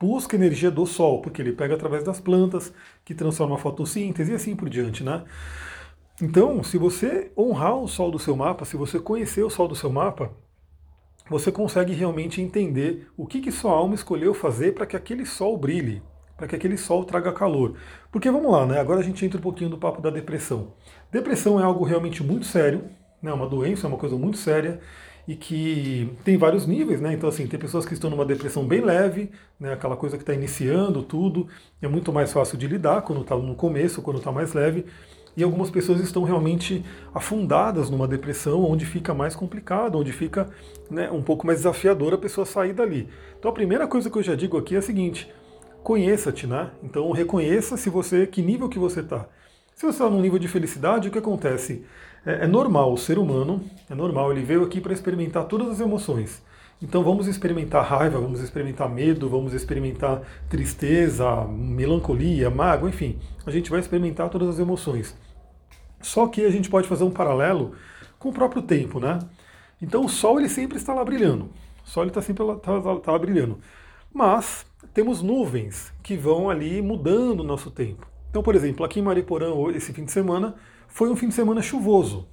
busca 0.00 0.36
energia 0.36 0.70
do 0.70 0.86
Sol, 0.86 1.20
porque 1.20 1.42
ele 1.42 1.52
pega 1.52 1.74
através 1.74 2.04
das 2.04 2.20
plantas, 2.20 2.72
que 3.04 3.14
transforma 3.14 3.56
a 3.56 3.58
fotossíntese 3.58 4.32
e 4.32 4.34
assim 4.34 4.56
por 4.56 4.68
diante, 4.68 5.02
né? 5.02 5.24
Então, 6.20 6.62
se 6.62 6.78
você 6.78 7.32
honrar 7.36 7.76
o 7.76 7.88
Sol 7.88 8.10
do 8.10 8.18
seu 8.18 8.36
mapa, 8.36 8.64
se 8.64 8.76
você 8.76 9.00
conhecer 9.00 9.42
o 9.42 9.50
Sol 9.50 9.68
do 9.68 9.74
seu 9.74 9.90
mapa, 9.90 10.30
você 11.28 11.50
consegue 11.50 11.92
realmente 11.92 12.40
entender 12.40 13.08
o 13.16 13.26
que, 13.26 13.40
que 13.40 13.52
sua 13.52 13.72
alma 13.72 13.94
escolheu 13.94 14.34
fazer 14.34 14.72
para 14.72 14.86
que 14.86 14.96
aquele 14.96 15.24
Sol 15.24 15.56
brilhe 15.56 16.02
para 16.42 16.48
que 16.48 16.56
aquele 16.56 16.76
sol 16.76 17.04
traga 17.04 17.32
calor. 17.32 17.76
Porque 18.10 18.28
vamos 18.28 18.50
lá, 18.50 18.66
né? 18.66 18.80
Agora 18.80 18.98
a 18.98 19.02
gente 19.02 19.24
entra 19.24 19.38
um 19.38 19.42
pouquinho 19.42 19.70
do 19.70 19.78
papo 19.78 20.02
da 20.02 20.10
depressão. 20.10 20.72
Depressão 21.08 21.60
é 21.60 21.62
algo 21.62 21.84
realmente 21.84 22.20
muito 22.20 22.46
sério, 22.46 22.84
né? 23.22 23.32
Uma 23.32 23.48
doença, 23.48 23.86
é 23.86 23.88
uma 23.88 23.96
coisa 23.96 24.16
muito 24.16 24.36
séria 24.38 24.80
e 25.26 25.36
que 25.36 26.10
tem 26.24 26.36
vários 26.36 26.66
níveis, 26.66 27.00
né? 27.00 27.12
Então, 27.12 27.28
assim, 27.28 27.46
tem 27.46 27.58
pessoas 27.58 27.86
que 27.86 27.94
estão 27.94 28.10
numa 28.10 28.24
depressão 28.24 28.66
bem 28.66 28.80
leve, 28.80 29.30
né? 29.58 29.72
Aquela 29.72 29.96
coisa 29.96 30.16
que 30.16 30.22
está 30.22 30.34
iniciando 30.34 31.02
tudo, 31.02 31.46
é 31.80 31.88
muito 31.88 32.12
mais 32.12 32.32
fácil 32.32 32.58
de 32.58 32.66
lidar 32.66 33.02
quando 33.02 33.22
está 33.22 33.36
no 33.36 33.54
começo, 33.54 34.02
quando 34.02 34.18
está 34.18 34.32
mais 34.32 34.52
leve. 34.52 34.86
E 35.36 35.42
algumas 35.42 35.70
pessoas 35.70 36.00
estão 36.00 36.24
realmente 36.24 36.84
afundadas 37.14 37.88
numa 37.88 38.06
depressão, 38.06 38.64
onde 38.64 38.84
fica 38.84 39.14
mais 39.14 39.34
complicado, 39.34 39.98
onde 39.98 40.12
fica 40.12 40.50
né, 40.90 41.10
um 41.10 41.22
pouco 41.22 41.46
mais 41.46 41.60
desafiador 41.60 42.12
a 42.12 42.18
pessoa 42.18 42.44
sair 42.44 42.74
dali. 42.74 43.08
Então, 43.38 43.50
a 43.50 43.54
primeira 43.54 43.86
coisa 43.86 44.10
que 44.10 44.18
eu 44.18 44.22
já 44.22 44.34
digo 44.34 44.58
aqui 44.58 44.74
é 44.74 44.78
a 44.78 44.82
seguinte: 44.82 45.32
conheça-te, 45.82 46.46
né? 46.46 46.70
Então 46.82 47.10
reconheça 47.10 47.76
se 47.76 47.90
você, 47.90 48.26
que 48.26 48.40
nível 48.40 48.68
que 48.68 48.78
você 48.78 49.00
está. 49.00 49.26
Se 49.74 49.82
você 49.82 50.02
está 50.02 50.08
num 50.08 50.20
nível 50.20 50.38
de 50.38 50.48
felicidade, 50.48 51.08
o 51.08 51.10
que 51.10 51.18
acontece? 51.18 51.84
É, 52.24 52.44
é 52.44 52.46
normal, 52.46 52.92
o 52.92 52.98
ser 52.98 53.18
humano, 53.18 53.64
é 53.90 53.94
normal, 53.94 54.32
ele 54.32 54.42
veio 54.42 54.62
aqui 54.62 54.80
para 54.80 54.92
experimentar 54.92 55.44
todas 55.44 55.68
as 55.68 55.80
emoções. 55.80 56.42
Então 56.80 57.04
vamos 57.04 57.28
experimentar 57.28 57.84
raiva, 57.84 58.18
vamos 58.18 58.40
experimentar 58.40 58.88
medo, 58.88 59.28
vamos 59.28 59.54
experimentar 59.54 60.22
tristeza, 60.48 61.44
melancolia, 61.46 62.50
mágoa, 62.50 62.88
enfim. 62.88 63.18
A 63.46 63.50
gente 63.52 63.70
vai 63.70 63.78
experimentar 63.78 64.28
todas 64.28 64.48
as 64.48 64.58
emoções. 64.58 65.16
Só 66.00 66.26
que 66.26 66.44
a 66.44 66.50
gente 66.50 66.68
pode 66.68 66.88
fazer 66.88 67.04
um 67.04 67.10
paralelo 67.10 67.72
com 68.18 68.30
o 68.30 68.32
próprio 68.32 68.62
tempo, 68.62 68.98
né? 68.98 69.20
Então 69.80 70.04
o 70.04 70.08
Sol 70.08 70.40
ele 70.40 70.48
sempre 70.48 70.76
está 70.76 70.92
lá 70.92 71.04
brilhando. 71.04 71.50
O 71.84 71.88
Sol 71.88 72.04
está 72.04 72.20
sempre 72.20 72.42
lá, 72.42 72.56
tá, 72.56 72.80
tá, 72.80 72.96
tá 72.96 73.12
lá 73.12 73.18
brilhando. 73.18 73.58
Mas 74.12 74.66
temos 74.92 75.22
nuvens 75.22 75.92
que 76.02 76.16
vão 76.16 76.50
ali 76.50 76.82
mudando 76.82 77.40
o 77.40 77.44
nosso 77.44 77.70
tempo. 77.70 78.06
Então, 78.28 78.42
por 78.42 78.56
exemplo, 78.56 78.84
aqui 78.84 78.98
em 78.98 79.02
Mariporã, 79.02 79.52
esse 79.74 79.92
fim 79.92 80.04
de 80.04 80.10
semana, 80.10 80.56
foi 80.92 81.10
um 81.10 81.16
fim 81.16 81.28
de 81.28 81.34
semana 81.34 81.62
chuvoso. 81.62 82.28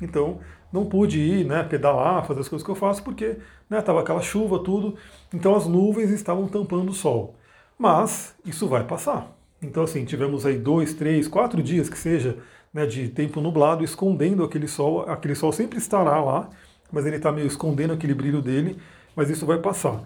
Então, 0.00 0.40
não 0.72 0.86
pude 0.86 1.18
ir, 1.18 1.44
né, 1.44 1.62
pedalar, 1.62 2.26
fazer 2.26 2.40
as 2.40 2.48
coisas 2.48 2.64
que 2.64 2.70
eu 2.70 2.74
faço, 2.74 3.02
porque 3.02 3.38
né, 3.68 3.78
aquela 3.78 4.20
chuva, 4.20 4.58
tudo. 4.58 4.96
Então, 5.32 5.54
as 5.54 5.66
nuvens 5.66 6.10
estavam 6.10 6.48
tampando 6.48 6.90
o 6.90 6.94
sol. 6.94 7.36
Mas, 7.78 8.34
isso 8.44 8.68
vai 8.68 8.84
passar. 8.84 9.36
Então, 9.62 9.82
assim, 9.84 10.04
tivemos 10.04 10.44
aí 10.44 10.58
dois, 10.58 10.94
três, 10.94 11.28
quatro 11.28 11.62
dias 11.62 11.88
que 11.88 11.98
seja 11.98 12.38
né, 12.72 12.86
de 12.86 13.08
tempo 13.08 13.40
nublado, 13.40 13.84
escondendo 13.84 14.42
aquele 14.42 14.66
sol. 14.66 15.02
Aquele 15.02 15.34
sol 15.34 15.52
sempre 15.52 15.78
estará 15.78 16.20
lá, 16.20 16.48
mas 16.90 17.06
ele 17.06 17.16
está 17.16 17.30
meio 17.30 17.46
escondendo 17.46 17.92
aquele 17.92 18.14
brilho 18.14 18.42
dele, 18.42 18.78
mas 19.14 19.30
isso 19.30 19.46
vai 19.46 19.58
passar. 19.58 20.02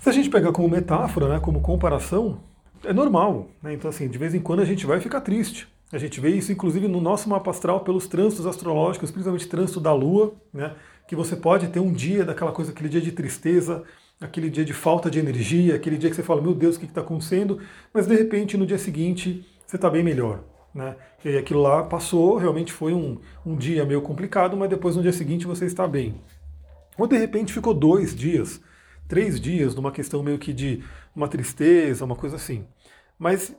Se 0.00 0.08
a 0.08 0.12
gente 0.12 0.28
pegar 0.28 0.52
como 0.52 0.68
metáfora, 0.68 1.28
né, 1.28 1.40
como 1.40 1.60
comparação, 1.60 2.40
é 2.84 2.92
normal. 2.92 3.48
Né? 3.62 3.72
Então, 3.72 3.88
assim, 3.88 4.08
de 4.08 4.18
vez 4.18 4.34
em 4.34 4.40
quando 4.40 4.60
a 4.60 4.64
gente 4.64 4.84
vai 4.84 5.00
ficar 5.00 5.20
triste. 5.20 5.68
A 5.92 5.98
gente 5.98 6.20
vê 6.20 6.30
isso, 6.30 6.50
inclusive, 6.50 6.88
no 6.88 7.00
nosso 7.00 7.28
mapa 7.28 7.50
astral, 7.50 7.80
pelos 7.80 8.06
trânsitos 8.06 8.46
astrológicos, 8.46 9.10
principalmente 9.10 9.46
trânsito 9.46 9.80
da 9.80 9.92
Lua, 9.92 10.34
né? 10.52 10.74
que 11.06 11.14
você 11.14 11.36
pode 11.36 11.68
ter 11.68 11.78
um 11.78 11.92
dia 11.92 12.24
daquela 12.24 12.50
coisa, 12.50 12.72
aquele 12.72 12.88
dia 12.88 13.00
de 13.00 13.12
tristeza, 13.12 13.84
aquele 14.20 14.50
dia 14.50 14.64
de 14.64 14.72
falta 14.72 15.08
de 15.08 15.18
energia, 15.18 15.76
aquele 15.76 15.96
dia 15.96 16.10
que 16.10 16.16
você 16.16 16.22
fala, 16.22 16.42
meu 16.42 16.54
Deus, 16.54 16.76
o 16.76 16.80
que 16.80 16.86
está 16.86 17.00
acontecendo? 17.00 17.60
Mas, 17.94 18.06
de 18.06 18.16
repente, 18.16 18.56
no 18.56 18.66
dia 18.66 18.78
seguinte, 18.78 19.46
você 19.64 19.76
está 19.76 19.88
bem 19.88 20.02
melhor. 20.02 20.40
Né? 20.74 20.96
E 21.24 21.38
aquilo 21.38 21.62
lá 21.62 21.84
passou, 21.84 22.36
realmente 22.36 22.72
foi 22.72 22.92
um, 22.92 23.18
um 23.44 23.56
dia 23.56 23.84
meio 23.84 24.02
complicado, 24.02 24.56
mas 24.56 24.68
depois, 24.68 24.96
no 24.96 25.02
dia 25.02 25.12
seguinte, 25.12 25.46
você 25.46 25.66
está 25.66 25.86
bem. 25.86 26.20
Ou, 26.98 27.06
de 27.06 27.16
repente, 27.16 27.52
ficou 27.52 27.72
dois 27.72 28.14
dias 28.14 28.60
três 29.08 29.40
dias 29.40 29.74
numa 29.74 29.92
questão 29.92 30.22
meio 30.22 30.38
que 30.38 30.52
de 30.52 30.82
uma 31.14 31.28
tristeza, 31.28 32.04
uma 32.04 32.16
coisa 32.16 32.36
assim. 32.36 32.66
Mas 33.18 33.54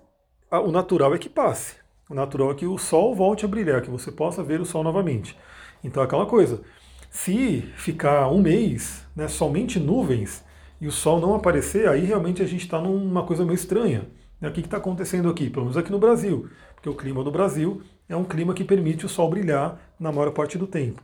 a, 0.50 0.60
o 0.60 0.72
natural 0.72 1.14
é 1.16 1.18
que 1.18 1.30
passe. 1.30 1.76
Natural 2.14 2.52
é 2.52 2.56
que 2.56 2.66
o 2.66 2.78
sol 2.78 3.14
volte 3.16 3.46
a 3.46 3.48
brilhar, 3.48 3.82
que 3.82 3.90
você 3.90 4.12
possa 4.12 4.44
ver 4.44 4.62
o 4.62 4.66
sol 4.66 4.84
novamente. 4.84 5.38
Então 5.84 6.02
aquela 6.02 6.26
coisa. 6.26 6.62
Se 7.10 7.62
ficar 7.76 8.30
um 8.30 8.42
mês, 8.42 9.06
né, 9.16 9.28
somente 9.28 9.80
nuvens, 9.80 10.44
e 10.80 10.88
o 10.88 10.92
sol 10.92 11.20
não 11.20 11.34
aparecer, 11.34 11.88
aí 11.88 12.06
realmente 12.06 12.42
a 12.42 12.46
gente 12.46 12.62
está 12.62 12.80
numa 12.80 13.24
coisa 13.24 13.44
meio 13.44 13.56
estranha. 13.56 14.08
Né? 14.40 14.50
O 14.50 14.52
que 14.52 14.60
está 14.60 14.78
acontecendo 14.78 15.30
aqui? 15.30 15.50
Pelo 15.50 15.66
menos 15.66 15.78
aqui 15.78 15.92
no 15.92 16.00
Brasil. 16.00 16.50
Porque 16.76 16.90
o 16.90 16.94
clima 16.94 17.24
do 17.24 17.32
Brasil 17.32 17.82
é 18.08 18.16
um 18.16 18.24
clima 18.24 18.54
que 18.54 18.64
permite 18.64 19.06
o 19.06 19.10
sol 19.10 19.30
brilhar 19.30 19.80
na 20.00 20.12
maior 20.12 20.32
parte 20.32 20.58
do 20.58 20.68
tempo. 20.68 21.02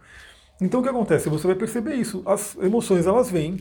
Então 0.62 0.82
o 0.82 0.84
que 0.84 0.90
acontece? 0.90 1.30
Você 1.30 1.48
vai 1.48 1.56
perceber 1.56 1.96
isso. 1.96 2.22
As 2.26 2.56
emoções 2.58 3.08
elas 3.08 3.32
vêm, 3.32 3.58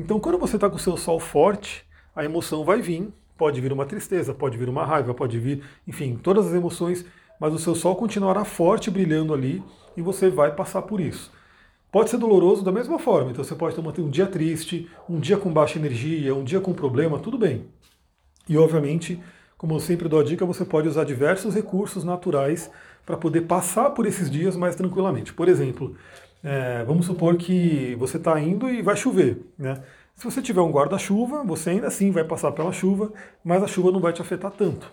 então, 0.00 0.18
quando 0.18 0.38
você 0.38 0.56
está 0.56 0.70
com 0.70 0.76
o 0.76 0.78
seu 0.78 0.96
sol 0.96 1.20
forte, 1.20 1.84
a 2.14 2.24
emoção 2.24 2.64
vai 2.64 2.80
vir, 2.80 3.12
pode 3.40 3.58
vir 3.58 3.72
uma 3.72 3.86
tristeza, 3.86 4.34
pode 4.34 4.58
vir 4.58 4.68
uma 4.68 4.84
raiva, 4.84 5.14
pode 5.14 5.38
vir, 5.38 5.62
enfim, 5.88 6.20
todas 6.22 6.48
as 6.48 6.52
emoções, 6.52 7.06
mas 7.40 7.54
o 7.54 7.58
seu 7.58 7.74
sol 7.74 7.96
continuará 7.96 8.44
forte, 8.44 8.90
brilhando 8.90 9.32
ali, 9.32 9.62
e 9.96 10.02
você 10.02 10.28
vai 10.28 10.54
passar 10.54 10.82
por 10.82 11.00
isso. 11.00 11.32
Pode 11.90 12.10
ser 12.10 12.18
doloroso 12.18 12.62
da 12.62 12.70
mesma 12.70 12.98
forma, 12.98 13.30
então 13.30 13.42
você 13.42 13.54
pode 13.54 13.74
ter 13.74 14.02
um 14.02 14.10
dia 14.10 14.26
triste, 14.26 14.90
um 15.08 15.18
dia 15.18 15.38
com 15.38 15.50
baixa 15.50 15.78
energia, 15.78 16.34
um 16.34 16.44
dia 16.44 16.60
com 16.60 16.74
problema, 16.74 17.18
tudo 17.18 17.38
bem. 17.38 17.64
E 18.46 18.58
obviamente, 18.58 19.18
como 19.56 19.74
eu 19.74 19.80
sempre 19.80 20.06
dou 20.06 20.20
a 20.20 20.24
dica, 20.24 20.44
você 20.44 20.62
pode 20.62 20.86
usar 20.86 21.04
diversos 21.04 21.54
recursos 21.54 22.04
naturais 22.04 22.70
para 23.06 23.16
poder 23.16 23.42
passar 23.42 23.88
por 23.90 24.04
esses 24.04 24.30
dias 24.30 24.54
mais 24.54 24.76
tranquilamente. 24.76 25.32
Por 25.32 25.48
exemplo, 25.48 25.96
é, 26.44 26.84
vamos 26.84 27.06
supor 27.06 27.36
que 27.36 27.96
você 27.98 28.18
está 28.18 28.38
indo 28.38 28.68
e 28.68 28.82
vai 28.82 28.96
chover. 28.96 29.42
Né? 29.58 29.82
Se 30.20 30.26
você 30.26 30.42
tiver 30.42 30.60
um 30.60 30.70
guarda-chuva, 30.70 31.42
você 31.42 31.70
ainda 31.70 31.86
assim 31.86 32.10
vai 32.10 32.22
passar 32.22 32.52
pela 32.52 32.70
chuva, 32.72 33.10
mas 33.42 33.62
a 33.62 33.66
chuva 33.66 33.90
não 33.90 34.00
vai 34.00 34.12
te 34.12 34.20
afetar 34.20 34.50
tanto. 34.50 34.92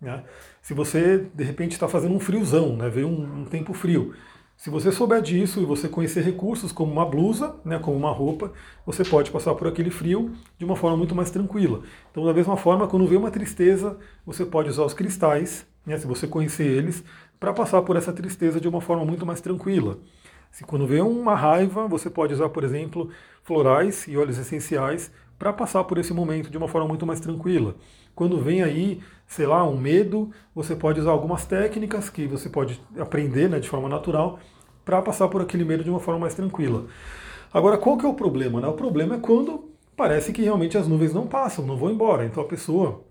Né? 0.00 0.22
Se 0.62 0.72
você 0.72 1.26
de 1.34 1.42
repente 1.42 1.72
está 1.72 1.88
fazendo 1.88 2.14
um 2.14 2.20
friozão, 2.20 2.76
né? 2.76 2.88
veio 2.88 3.08
um, 3.08 3.40
um, 3.40 3.44
tempo 3.44 3.74
frio, 3.74 4.14
Se 4.56 4.70
você 4.70 4.92
souber 4.92 5.20
disso 5.20 5.60
e 5.60 5.64
você 5.64 5.88
conhecer 5.88 6.22
recursos 6.22 6.70
como 6.70 6.92
uma 6.92 7.04
blusa, 7.04 7.56
né, 7.64 7.80
como 7.80 7.96
uma 7.96 8.12
roupa, 8.12 8.52
você 8.86 9.02
pode 9.04 9.32
passar 9.32 9.52
por 9.56 9.66
aquele 9.66 9.90
frio 9.90 10.30
de 10.56 10.64
uma 10.64 10.76
forma 10.76 10.96
muito 10.96 11.12
mais 11.12 11.32
tranquila. 11.32 11.82
Então, 12.12 12.24
da 12.24 12.32
mesma 12.32 12.56
forma, 12.56 12.86
quando 12.86 13.04
vê 13.04 13.16
uma 13.16 13.32
tristeza, 13.32 13.98
você 14.24 14.46
pode 14.46 14.68
usar 14.68 14.84
os 14.84 14.94
cristais, 14.94 15.66
né, 15.84 15.98
se 15.98 16.06
você 16.06 16.28
conhecer 16.28 16.66
eles, 16.66 17.02
para 17.40 17.52
passar 17.52 17.82
por 17.82 17.96
essa 17.96 18.12
tristeza 18.12 18.60
de 18.60 18.68
uma 18.68 18.80
forma 18.80 19.04
muito 19.04 19.26
mais 19.26 19.40
tranquila. 19.40 19.98
Se 20.50 20.64
quando 20.64 20.86
vê 20.86 21.00
uma 21.00 21.34
raiva, 21.34 21.86
você 21.86 22.10
pode 22.10 22.34
usar, 22.34 22.48
por 22.48 22.64
exemplo, 22.64 23.10
florais 23.42 24.06
e 24.08 24.16
óleos 24.16 24.38
essenciais 24.38 25.10
para 25.38 25.52
passar 25.52 25.84
por 25.84 25.98
esse 25.98 26.12
momento 26.12 26.50
de 26.50 26.58
uma 26.58 26.66
forma 26.66 26.88
muito 26.88 27.06
mais 27.06 27.20
tranquila. 27.20 27.76
Quando 28.14 28.40
vem 28.40 28.62
aí, 28.62 29.00
sei 29.26 29.46
lá, 29.46 29.64
um 29.64 29.78
medo, 29.78 30.30
você 30.54 30.74
pode 30.74 31.00
usar 31.00 31.12
algumas 31.12 31.44
técnicas 31.44 32.10
que 32.10 32.26
você 32.26 32.48
pode 32.48 32.80
aprender 32.98 33.48
né, 33.48 33.60
de 33.60 33.68
forma 33.68 33.88
natural 33.88 34.40
para 34.84 35.00
passar 35.00 35.28
por 35.28 35.40
aquele 35.40 35.64
medo 35.64 35.84
de 35.84 35.90
uma 35.90 36.00
forma 36.00 36.20
mais 36.20 36.34
tranquila. 36.34 36.86
Agora, 37.52 37.78
qual 37.78 37.96
que 37.96 38.04
é 38.04 38.08
o 38.08 38.14
problema? 38.14 38.60
Né? 38.60 38.66
O 38.66 38.72
problema 38.72 39.14
é 39.14 39.18
quando 39.18 39.70
parece 39.96 40.32
que 40.32 40.42
realmente 40.42 40.76
as 40.76 40.88
nuvens 40.88 41.14
não 41.14 41.26
passam, 41.26 41.64
não 41.64 41.76
vão 41.76 41.90
embora. 41.90 42.24
Então 42.24 42.42
a 42.42 42.46
pessoa 42.46 43.04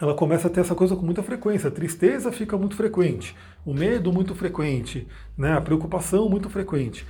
ela 0.00 0.14
começa 0.14 0.48
a 0.48 0.50
ter 0.50 0.60
essa 0.60 0.74
coisa 0.74 0.96
com 0.96 1.04
muita 1.04 1.22
frequência. 1.22 1.68
A 1.68 1.70
tristeza 1.70 2.32
fica 2.32 2.56
muito 2.56 2.76
frequente, 2.76 3.36
o 3.64 3.72
medo 3.72 4.12
muito 4.12 4.34
frequente, 4.34 5.06
né? 5.36 5.52
a 5.52 5.60
preocupação 5.60 6.28
muito 6.28 6.50
frequente. 6.50 7.06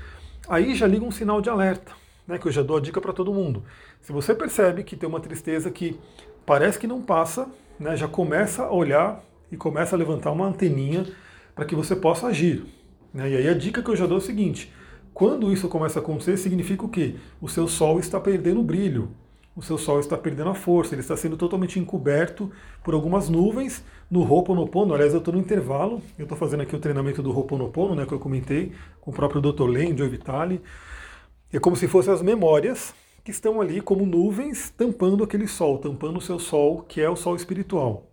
Aí 0.49 0.75
já 0.75 0.87
liga 0.87 1.05
um 1.05 1.11
sinal 1.11 1.41
de 1.41 1.49
alerta, 1.49 1.93
né? 2.27 2.39
que 2.39 2.47
eu 2.47 2.53
já 2.53 2.63
dou 2.63 2.77
a 2.77 2.81
dica 2.81 3.01
para 3.01 3.13
todo 3.13 3.33
mundo. 3.33 3.65
Se 4.01 4.13
você 4.13 4.35
percebe 4.35 4.83
que 4.83 4.97
tem 4.97 5.09
uma 5.09 5.21
tristeza 5.21 5.71
que 5.71 5.99
parece 6.45 6.79
que 6.79 6.87
não 6.87 7.01
passa, 7.01 7.49
né, 7.79 7.97
já 7.97 8.09
começa 8.09 8.65
a 8.65 8.73
olhar 8.73 9.23
e 9.51 9.57
começa 9.57 9.95
a 9.95 9.99
levantar 9.99 10.31
uma 10.33 10.47
anteninha 10.47 11.07
para 11.55 11.65
que 11.65 11.75
você 11.75 11.95
possa 11.95 12.27
agir. 12.27 12.65
Né? 13.13 13.31
E 13.31 13.37
aí 13.37 13.49
a 13.49 13.55
dica 13.55 13.83
que 13.83 13.91
eu 13.91 13.97
já 13.97 14.07
dou 14.07 14.19
é 14.19 14.21
o 14.21 14.25
seguinte: 14.25 14.73
quando 15.13 15.53
isso 15.53 15.69
começa 15.69 15.99
a 15.99 16.03
acontecer, 16.03 16.37
significa 16.37 16.85
o 16.85 16.89
quê? 16.89 17.17
O 17.41 17.49
seu 17.49 17.69
sol 17.69 17.99
está 17.99 18.19
perdendo 18.19 18.63
brilho, 18.63 19.11
o 19.55 19.63
seu 19.63 19.77
sol 19.77 20.01
está 20.01 20.17
perdendo 20.17 20.51
a 20.51 20.55
força, 20.55 20.95
ele 20.95 21.03
está 21.03 21.17
sendo 21.17 21.37
totalmente 21.37 21.79
encoberto 21.79 22.51
por 22.83 22.95
algumas 22.95 23.29
nuvens 23.29 23.85
no 24.11 24.21
Ho'oponopono. 24.23 24.95
Aliás, 24.95 25.13
eu 25.13 25.19
estou 25.19 25.35
no 25.35 25.41
intervalo, 25.41 26.01
eu 26.19 26.23
estou 26.23 26.39
fazendo 26.39 26.63
aqui 26.63 26.75
o 26.75 26.79
treinamento 26.79 27.23
do 27.23 27.31
Ho'oponopono, 27.31 27.95
né, 27.95 28.07
que 28.07 28.13
eu 28.13 28.19
comentei, 28.19 28.73
com 29.01 29.11
o 29.11 29.15
próprio 29.15 29.41
Dr. 29.41 29.67
Len, 29.67 29.97
Joe 29.97 30.09
Vitale. 30.09 30.63
É 31.53 31.59
como 31.59 31.77
se 31.77 31.87
fossem 31.87 32.13
as 32.13 32.23
memórias 32.23 32.95
que 33.23 33.31
estão 33.31 33.61
ali 33.61 33.81
como 33.81 34.07
nuvens 34.07 34.71
tampando 34.71 35.23
aquele 35.23 35.47
sol, 35.47 35.79
tampando 35.79 36.17
o 36.17 36.21
seu 36.21 36.39
sol, 36.39 36.83
que 36.83 37.01
é 37.01 37.09
o 37.09 37.17
sol 37.17 37.37
espiritual. 37.37 38.09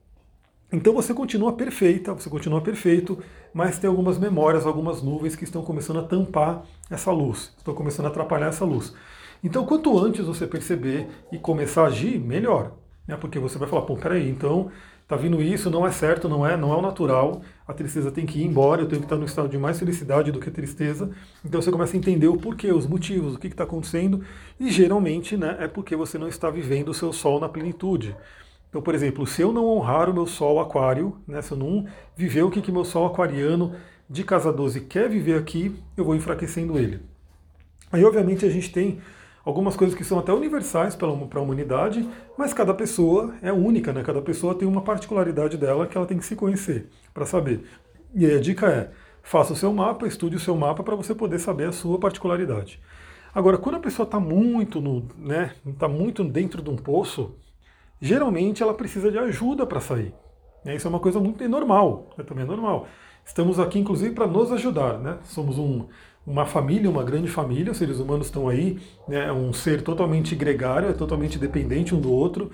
Então 0.72 0.94
você 0.94 1.14
continua 1.16 1.54
perfeita, 1.54 2.14
você 2.14 2.30
continua 2.30 2.62
perfeito, 2.62 3.18
mas 3.52 3.80
tem 3.80 3.90
algumas 3.90 4.20
memórias, 4.20 4.68
algumas 4.68 5.02
nuvens 5.02 5.36
que 5.36 5.44
estão 5.44 5.64
começando 5.64 6.00
a 6.00 6.04
tampar 6.04 6.64
essa 6.92 7.12
luz, 7.12 7.54
estão 7.58 7.74
começando 7.74 8.06
a 8.06 8.10
atrapalhar 8.10 8.50
essa 8.50 8.66
luz. 8.66 8.94
Então, 9.44 9.66
quanto 9.66 9.98
antes 9.98 10.26
você 10.26 10.46
perceber 10.46 11.08
e 11.32 11.38
começar 11.38 11.84
a 11.84 11.88
agir, 11.88 12.20
melhor. 12.20 12.74
Né? 13.08 13.16
Porque 13.16 13.40
você 13.40 13.58
vai 13.58 13.68
falar, 13.68 13.84
pô, 13.84 13.96
peraí, 13.96 14.30
então 14.30 14.70
tá 15.08 15.16
vindo 15.16 15.42
isso, 15.42 15.72
não 15.72 15.88
é 15.88 15.92
certo, 15.92 16.30
não 16.30 16.46
é, 16.46 16.56
não 16.56 16.72
é 16.72 16.78
o 16.78 16.82
natural, 16.84 17.42
a 17.68 17.74
tristeza 17.74 18.12
tem 18.12 18.28
que 18.28 18.42
ir 18.42 18.46
embora, 18.46 18.84
eu 18.84 18.88
tenho 18.88 19.02
que 19.02 19.08
estar 19.08 19.16
no 19.16 19.26
estado 19.26 19.50
de 19.50 19.58
mais 19.58 19.80
felicidade 19.80 20.32
do 20.32 20.40
que 20.40 20.52
tristeza. 20.52 21.10
Então 21.44 21.60
você 21.60 21.72
começa 21.72 21.96
a 21.96 21.98
entender 21.98 22.28
o 22.28 22.38
porquê, 22.38 22.72
os 22.72 22.86
motivos, 22.86 23.34
o 23.34 23.40
que 23.40 23.48
está 23.48 23.64
acontecendo, 23.64 24.24
e 24.60 24.70
geralmente 24.70 25.36
né, 25.36 25.58
é 25.60 25.68
porque 25.68 25.96
você 25.96 26.20
não 26.20 26.28
está 26.28 26.52
vivendo 26.52 26.90
o 26.90 26.94
seu 26.94 27.12
sol 27.12 27.40
na 27.40 27.50
plenitude. 27.50 28.16
Então, 28.70 28.84
por 28.84 28.94
exemplo, 28.94 29.26
se 29.26 29.42
eu 29.42 29.52
não 29.52 29.66
honrar 29.66 30.12
o 30.12 30.14
meu 30.14 30.28
sol 30.28 30.60
aquário, 30.60 31.18
né, 31.28 31.42
se 31.42 31.54
eu 31.54 31.58
não 31.58 31.88
viver 32.16 32.44
o 32.44 32.52
que, 32.52 32.62
que 32.62 32.72
meu 32.72 32.86
sol 32.86 33.08
aquariano 33.08 33.74
de 34.08 34.24
casa 34.24 34.54
12 34.54 34.82
quer 34.82 35.10
viver 35.10 35.40
aqui, 35.40 35.76
eu 35.98 36.06
vou 36.06 36.16
enfraquecendo 36.16 36.78
ele. 36.78 37.00
Aí, 37.92 38.06
obviamente, 38.06 38.46
a 38.46 38.50
gente 38.50 38.72
tem 38.72 39.00
algumas 39.50 39.76
coisas 39.76 39.98
que 39.98 40.04
são 40.04 40.20
até 40.20 40.32
universais 40.32 40.96
para 40.96 41.08
a 41.08 41.42
humanidade, 41.42 42.08
mas 42.38 42.54
cada 42.54 42.74
pessoa 42.74 43.34
é 43.42 43.52
única, 43.52 43.92
né? 43.92 44.04
Cada 44.04 44.22
pessoa 44.22 44.56
tem 44.56 44.68
uma 44.68 44.82
particularidade 44.82 45.58
dela 45.58 45.88
que 45.88 45.98
ela 45.98 46.06
tem 46.06 46.18
que 46.18 46.26
se 46.26 46.36
conhecer 46.36 46.90
para 47.14 47.26
saber. 47.26 47.64
E 48.14 48.26
aí 48.26 48.36
a 48.36 48.40
dica 48.40 48.68
é: 48.68 48.92
faça 49.24 49.54
o 49.54 49.56
seu 49.56 49.74
mapa, 49.74 50.08
estude 50.08 50.36
o 50.36 50.40
seu 50.40 50.56
mapa 50.56 50.84
para 50.84 50.96
você 50.96 51.14
poder 51.14 51.40
saber 51.40 51.68
a 51.68 51.72
sua 51.72 52.00
particularidade. 52.00 52.80
Agora, 53.34 53.58
quando 53.58 53.76
a 53.76 53.80
pessoa 53.80 54.06
está 54.06 54.20
muito 54.20 54.80
no, 54.80 55.08
né, 55.18 55.52
está 55.66 55.88
muito 55.88 56.24
dentro 56.24 56.62
de 56.62 56.70
um 56.70 56.76
poço, 56.76 57.36
geralmente 58.02 58.64
ela 58.64 58.74
precisa 58.74 59.12
de 59.12 59.18
ajuda 59.18 59.66
para 59.66 59.80
sair. 59.80 60.14
Isso 60.66 60.88
é 60.88 60.90
uma 60.90 61.00
coisa 61.00 61.20
muito 61.20 61.48
normal, 61.48 62.10
é 62.18 62.24
também 62.24 62.46
normal. 62.46 62.88
Estamos 63.30 63.60
aqui, 63.60 63.78
inclusive, 63.78 64.16
para 64.16 64.26
nos 64.26 64.52
ajudar. 64.52 64.98
Né? 64.98 65.20
Somos 65.24 65.60
um, 65.60 65.86
uma 66.26 66.48
família, 66.48 66.90
uma 66.90 67.04
grande 67.04 67.28
família, 67.28 67.72
os 67.72 67.78
seres 67.78 68.00
humanos 68.00 68.26
estão 68.26 68.50
aí, 68.50 68.80
né, 69.08 69.28
é 69.28 69.32
um 69.32 69.54
ser 69.54 69.84
totalmente 69.84 70.36
gregário, 70.36 70.90
é 70.90 70.94
totalmente 70.94 71.38
dependente 71.38 71.94
um 71.94 72.02
do 72.02 72.12
outro, 72.12 72.52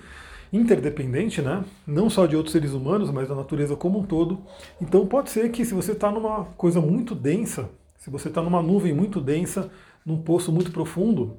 interdependente, 0.52 1.40
né, 1.40 1.64
não 1.86 2.10
só 2.10 2.26
de 2.26 2.36
outros 2.36 2.52
seres 2.52 2.72
humanos, 2.72 3.10
mas 3.10 3.26
da 3.26 3.34
natureza 3.34 3.74
como 3.74 4.00
um 4.00 4.04
todo. 4.04 4.42
Então 4.78 5.06
pode 5.06 5.30
ser 5.30 5.50
que 5.50 5.64
se 5.64 5.72
você 5.72 5.92
está 5.92 6.10
numa 6.10 6.44
coisa 6.58 6.78
muito 6.78 7.14
densa, 7.14 7.70
se 7.96 8.10
você 8.10 8.28
está 8.28 8.42
numa 8.42 8.60
nuvem 8.60 8.92
muito 8.92 9.18
densa, 9.18 9.70
num 10.04 10.20
poço 10.20 10.52
muito 10.52 10.70
profundo, 10.70 11.38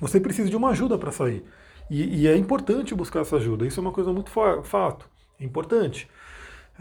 você 0.00 0.18
precisa 0.18 0.50
de 0.50 0.56
uma 0.56 0.70
ajuda 0.70 0.98
para 0.98 1.12
sair. 1.12 1.44
E, 1.88 2.22
e, 2.22 2.26
é 2.26 2.36
importante 2.36 2.92
buscar 2.92 3.20
essa 3.20 3.36
ajuda, 3.36 3.64
isso 3.64 3.78
é 3.78 3.82
uma 3.82 3.92
coisa 3.92 4.12
muito 4.12 4.30
fato, 4.30 5.08
é 5.40 5.44
importante. 5.44 6.08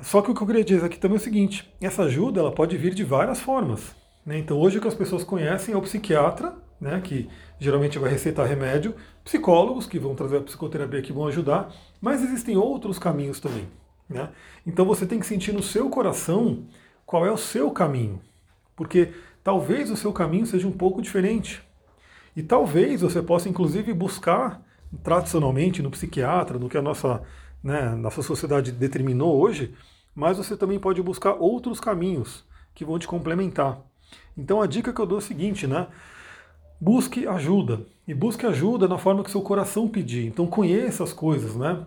Só 0.02 0.22
que 0.22 0.30
o 0.30 0.36
que 0.36 0.42
eu 0.42 0.48
queria 0.48 0.64
dizer 0.64 0.86
aqui 0.86 1.00
também 1.00 1.18
é 1.18 1.20
o 1.20 1.24
seguinte, 1.24 1.74
essa 1.82 2.04
ajuda 2.04 2.40
ela 2.40 2.52
pode 2.52 2.78
vir 2.78 2.94
de 2.94 3.04
várias 3.04 3.40
formas. 3.40 3.96
Né? 4.26 4.38
Então 4.38 4.60
hoje 4.60 4.78
o 4.78 4.82
que 4.82 4.88
as 4.88 4.96
pessoas 4.96 5.24
conhecem 5.24 5.74
é 5.74 5.78
o 5.78 5.82
psiquiatra, 5.82 6.56
né, 6.80 7.02
que 7.04 7.28
geralmente 7.60 7.98
vai 7.98 8.10
receitar 8.12 8.46
remédio, 8.46 8.96
psicólogos 9.24 9.88
que 9.88 9.98
vão 9.98 10.14
trazer 10.14 10.38
a 10.38 10.42
psicoterapia 10.42 11.02
que 11.02 11.12
vão 11.12 11.28
ajudar, 11.28 11.74
mas 12.00 12.22
existem 12.22 12.56
outros 12.56 13.00
caminhos 13.00 13.40
também. 13.40 13.68
Né? 14.08 14.30
Então 14.66 14.86
você 14.86 15.06
tem 15.06 15.20
que 15.20 15.26
sentir 15.26 15.52
no 15.52 15.64
seu 15.64 15.90
coração 15.90 16.66
qual 17.06 17.26
é 17.26 17.32
o 17.32 17.38
seu 17.38 17.72
caminho, 17.72 18.22
porque 18.76 19.14
talvez 19.44 19.90
o 19.90 19.98
seu 19.98 20.14
caminho 20.14 20.46
seja 20.46 20.68
um 20.68 20.72
pouco 20.72 21.02
diferente. 21.02 21.64
E 22.36 22.44
talvez 22.44 23.02
você 23.02 23.22
possa 23.22 23.50
inclusive 23.50 23.92
buscar 23.94 24.62
tradicionalmente 25.04 25.82
no 25.82 25.90
psiquiatra, 25.90 26.60
no 26.60 26.70
que 26.70 26.78
a 26.78 26.82
nossa, 26.82 27.22
né, 27.68 27.94
nossa 27.96 28.22
sociedade 28.22 28.72
determinou 28.72 29.38
hoje, 29.38 29.74
mas 30.16 30.38
você 30.38 30.56
também 30.56 30.80
pode 30.80 31.02
buscar 31.02 31.34
outros 31.34 31.82
caminhos 31.82 32.46
que 32.74 32.86
vão 32.86 32.98
te 32.98 33.06
complementar. 33.06 33.82
Então 34.38 34.62
a 34.62 34.66
dica 34.66 34.94
que 34.94 35.02
eu 35.02 35.06
dou 35.06 35.18
é 35.18 35.22
o 35.22 35.24
seguinte, 35.24 35.68
né? 35.68 35.88
Busque 36.80 37.28
ajuda. 37.28 37.82
E 38.08 38.14
busque 38.14 38.46
ajuda 38.46 38.88
na 38.88 38.98
forma 38.98 39.22
que 39.22 39.30
seu 39.30 39.42
coração 39.42 39.86
pedir. 39.86 40.28
Então 40.28 40.48
conheça 40.48 41.04
as 41.04 41.12
coisas, 41.12 41.58
né? 41.58 41.84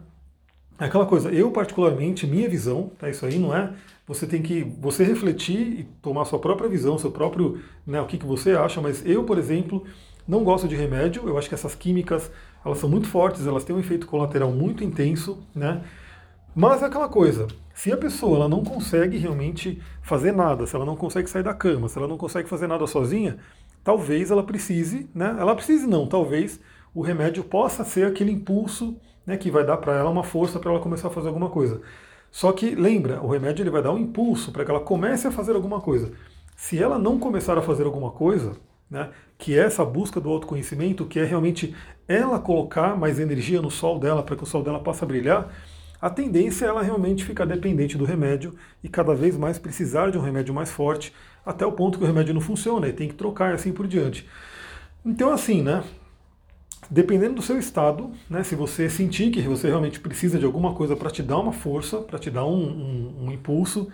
É 0.78 0.84
aquela 0.84 1.06
coisa, 1.06 1.30
eu 1.32 1.50
particularmente, 1.50 2.26
minha 2.26 2.48
visão, 2.48 2.92
tá? 2.98 3.08
Isso 3.08 3.24
aí 3.24 3.38
não 3.38 3.56
é. 3.56 3.72
Você 4.06 4.26
tem 4.26 4.42
que 4.42 4.62
você 4.78 5.02
refletir 5.02 5.80
e 5.80 5.84
tomar 6.02 6.26
sua 6.26 6.38
própria 6.38 6.68
visão, 6.68 6.98
seu 6.98 7.10
próprio, 7.10 7.62
né, 7.86 8.02
o 8.02 8.06
que, 8.06 8.18
que 8.18 8.26
você 8.26 8.50
acha, 8.52 8.82
mas 8.82 9.02
eu, 9.06 9.24
por 9.24 9.38
exemplo, 9.38 9.86
não 10.26 10.44
gosto 10.44 10.68
de 10.68 10.76
remédio, 10.76 11.28
eu 11.28 11.36
acho 11.38 11.48
que 11.48 11.54
essas 11.54 11.74
químicas, 11.74 12.30
elas 12.64 12.78
são 12.78 12.88
muito 12.88 13.08
fortes, 13.08 13.46
elas 13.46 13.64
têm 13.64 13.74
um 13.74 13.80
efeito 13.80 14.06
colateral 14.06 14.50
muito 14.50 14.84
intenso, 14.84 15.38
né? 15.54 15.82
Mas 16.54 16.82
é 16.82 16.86
aquela 16.86 17.08
coisa, 17.08 17.46
se 17.74 17.92
a 17.92 17.96
pessoa 17.96 18.36
ela 18.36 18.48
não 18.48 18.64
consegue 18.64 19.16
realmente 19.16 19.80
fazer 20.02 20.32
nada, 20.32 20.66
se 20.66 20.74
ela 20.74 20.84
não 20.84 20.96
consegue 20.96 21.30
sair 21.30 21.42
da 21.42 21.54
cama, 21.54 21.88
se 21.88 21.96
ela 21.96 22.08
não 22.08 22.18
consegue 22.18 22.48
fazer 22.48 22.66
nada 22.66 22.86
sozinha, 22.86 23.38
talvez 23.82 24.30
ela 24.30 24.42
precise, 24.42 25.08
né? 25.14 25.36
Ela 25.38 25.54
precise 25.54 25.86
não, 25.86 26.06
talvez 26.06 26.60
o 26.94 27.02
remédio 27.02 27.44
possa 27.44 27.84
ser 27.84 28.06
aquele 28.06 28.32
impulso 28.32 28.96
né, 29.24 29.36
que 29.36 29.50
vai 29.50 29.64
dar 29.64 29.76
para 29.76 29.94
ela 29.94 30.10
uma 30.10 30.24
força 30.24 30.58
para 30.58 30.70
ela 30.70 30.80
começar 30.80 31.08
a 31.08 31.10
fazer 31.10 31.28
alguma 31.28 31.48
coisa. 31.48 31.80
Só 32.30 32.52
que 32.52 32.74
lembra, 32.74 33.22
o 33.22 33.28
remédio 33.28 33.62
ele 33.62 33.70
vai 33.70 33.82
dar 33.82 33.92
um 33.92 33.98
impulso 33.98 34.52
para 34.52 34.64
que 34.64 34.70
ela 34.70 34.80
comece 34.80 35.26
a 35.26 35.30
fazer 35.30 35.54
alguma 35.54 35.80
coisa. 35.80 36.12
Se 36.56 36.82
ela 36.82 36.98
não 36.98 37.18
começar 37.18 37.56
a 37.56 37.62
fazer 37.62 37.84
alguma 37.84 38.10
coisa, 38.10 38.52
né, 38.90 39.10
que 39.38 39.58
é 39.58 39.62
essa 39.62 39.84
busca 39.84 40.20
do 40.20 40.28
autoconhecimento, 40.28 41.06
que 41.06 41.20
é 41.20 41.24
realmente 41.24 41.74
ela 42.08 42.40
colocar 42.40 42.96
mais 42.96 43.20
energia 43.20 43.62
no 43.62 43.70
sol 43.70 43.98
dela 43.98 44.22
para 44.22 44.36
que 44.36 44.42
o 44.42 44.46
sol 44.46 44.62
dela 44.62 44.80
possa 44.80 45.06
brilhar, 45.06 45.52
a 46.00 46.08
tendência 46.08 46.64
é 46.64 46.68
ela 46.68 46.82
realmente 46.82 47.24
ficar 47.24 47.44
dependente 47.44 47.96
do 47.98 48.04
remédio 48.04 48.54
e 48.82 48.88
cada 48.88 49.14
vez 49.14 49.36
mais 49.36 49.58
precisar 49.58 50.10
de 50.10 50.16
um 50.16 50.22
remédio 50.22 50.54
mais 50.54 50.70
forte, 50.70 51.12
até 51.44 51.64
o 51.64 51.72
ponto 51.72 51.98
que 51.98 52.04
o 52.04 52.06
remédio 52.06 52.32
não 52.32 52.40
funciona 52.40 52.88
e 52.88 52.92
tem 52.92 53.06
que 53.06 53.14
trocar 53.14 53.54
assim 53.54 53.72
por 53.72 53.86
diante. 53.86 54.26
Então, 55.04 55.30
assim, 55.30 55.62
né? 55.62 55.84
Dependendo 56.90 57.34
do 57.34 57.42
seu 57.42 57.58
estado, 57.58 58.10
né, 58.28 58.42
se 58.42 58.54
você 58.54 58.88
sentir 58.88 59.30
que 59.30 59.42
você 59.42 59.68
realmente 59.68 60.00
precisa 60.00 60.38
de 60.38 60.44
alguma 60.44 60.74
coisa 60.74 60.96
para 60.96 61.10
te 61.10 61.22
dar 61.22 61.38
uma 61.38 61.52
força, 61.52 61.98
para 61.98 62.18
te 62.18 62.30
dar 62.30 62.44
um, 62.44 62.64
um, 62.64 63.26
um 63.26 63.32
impulso, 63.32 63.88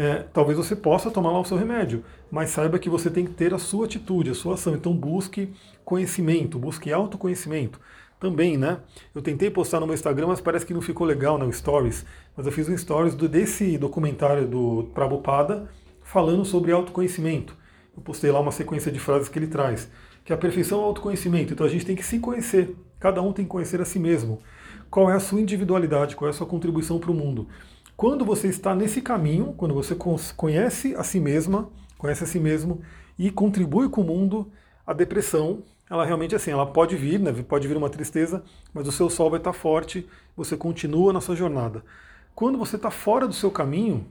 é, 0.00 0.24
talvez 0.32 0.56
você 0.56 0.74
possa 0.74 1.10
tomar 1.10 1.30
lá 1.30 1.40
o 1.40 1.44
seu 1.44 1.58
remédio, 1.58 2.02
mas 2.30 2.48
saiba 2.48 2.78
que 2.78 2.88
você 2.88 3.10
tem 3.10 3.26
que 3.26 3.32
ter 3.32 3.52
a 3.52 3.58
sua 3.58 3.84
atitude, 3.84 4.30
a 4.30 4.34
sua 4.34 4.54
ação. 4.54 4.74
Então 4.74 4.94
busque 4.94 5.52
conhecimento, 5.84 6.58
busque 6.58 6.90
autoconhecimento 6.90 7.78
também, 8.18 8.56
né? 8.56 8.78
Eu 9.14 9.20
tentei 9.20 9.50
postar 9.50 9.78
no 9.78 9.84
meu 9.84 9.94
Instagram, 9.94 10.28
mas 10.28 10.40
parece 10.40 10.64
que 10.64 10.72
não 10.72 10.80
ficou 10.80 11.06
legal 11.06 11.36
no 11.36 11.52
Stories. 11.52 12.06
Mas 12.34 12.46
eu 12.46 12.52
fiz 12.52 12.66
um 12.66 12.78
Stories 12.78 13.14
do, 13.14 13.28
desse 13.28 13.76
documentário 13.76 14.48
do 14.48 14.88
Prabhupada 14.94 15.68
falando 16.02 16.46
sobre 16.46 16.72
autoconhecimento. 16.72 17.54
eu 17.94 18.02
postei 18.02 18.30
lá 18.30 18.40
uma 18.40 18.52
sequência 18.52 18.90
de 18.90 18.98
frases 18.98 19.28
que 19.28 19.38
ele 19.38 19.48
traz, 19.48 19.90
que 20.24 20.32
a 20.32 20.36
perfeição 20.36 20.78
é 20.78 20.82
o 20.82 20.84
autoconhecimento. 20.86 21.52
Então 21.52 21.66
a 21.66 21.70
gente 21.70 21.84
tem 21.84 21.94
que 21.94 22.06
se 22.06 22.18
conhecer, 22.18 22.74
cada 22.98 23.20
um 23.20 23.34
tem 23.34 23.44
que 23.44 23.50
conhecer 23.50 23.82
a 23.82 23.84
si 23.84 23.98
mesmo. 23.98 24.40
Qual 24.88 25.10
é 25.10 25.14
a 25.14 25.20
sua 25.20 25.42
individualidade, 25.42 26.16
qual 26.16 26.26
é 26.26 26.30
a 26.30 26.34
sua 26.34 26.46
contribuição 26.46 26.98
para 26.98 27.10
o 27.10 27.14
mundo. 27.14 27.48
Quando 28.00 28.24
você 28.24 28.48
está 28.48 28.74
nesse 28.74 29.02
caminho, 29.02 29.52
quando 29.58 29.74
você 29.74 29.94
conhece 30.34 30.94
a 30.96 31.04
si 31.04 31.20
mesma, 31.20 31.68
conhece 31.98 32.24
a 32.24 32.26
si 32.26 32.40
mesmo 32.40 32.80
e 33.18 33.30
contribui 33.30 33.90
com 33.90 34.00
o 34.00 34.04
mundo, 34.04 34.50
a 34.86 34.94
depressão, 34.94 35.64
ela 35.90 36.06
realmente 36.06 36.34
assim, 36.34 36.50
ela 36.50 36.64
pode 36.64 36.96
vir, 36.96 37.20
né, 37.20 37.30
pode 37.46 37.68
vir 37.68 37.76
uma 37.76 37.90
tristeza, 37.90 38.42
mas 38.72 38.88
o 38.88 38.92
seu 38.92 39.10
sol 39.10 39.28
vai 39.28 39.38
estar 39.38 39.52
forte, 39.52 40.08
você 40.34 40.56
continua 40.56 41.12
na 41.12 41.20
sua 41.20 41.36
jornada. 41.36 41.84
Quando 42.34 42.56
você 42.56 42.76
está 42.76 42.90
fora 42.90 43.28
do 43.28 43.34
seu 43.34 43.50
caminho, 43.50 44.06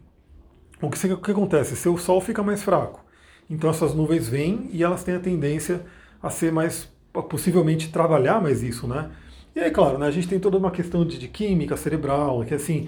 o 0.79 0.91
que, 0.91 1.07
o 1.11 1.17
que 1.17 1.31
acontece? 1.31 1.75
Seu 1.75 1.97
sol 1.97 2.21
fica 2.21 2.43
mais 2.43 2.61
fraco. 2.61 3.03
Então 3.49 3.71
essas 3.71 3.95
nuvens 3.95 4.29
vêm 4.29 4.69
e 4.71 4.83
elas 4.83 5.03
têm 5.03 5.15
a 5.15 5.19
tendência 5.19 5.83
a 6.21 6.29
ser 6.29 6.51
mais, 6.51 6.87
possivelmente 7.27 7.91
trabalhar 7.91 8.39
mais 8.39 8.61
isso, 8.61 8.87
né? 8.87 9.09
E 9.55 9.59
aí, 9.59 9.71
claro, 9.71 9.97
né, 9.97 10.05
a 10.05 10.11
gente 10.11 10.27
tem 10.27 10.39
toda 10.39 10.59
uma 10.59 10.69
questão 10.69 11.03
de, 11.03 11.17
de 11.17 11.27
química 11.27 11.75
cerebral, 11.75 12.45
que 12.45 12.53
assim, 12.53 12.87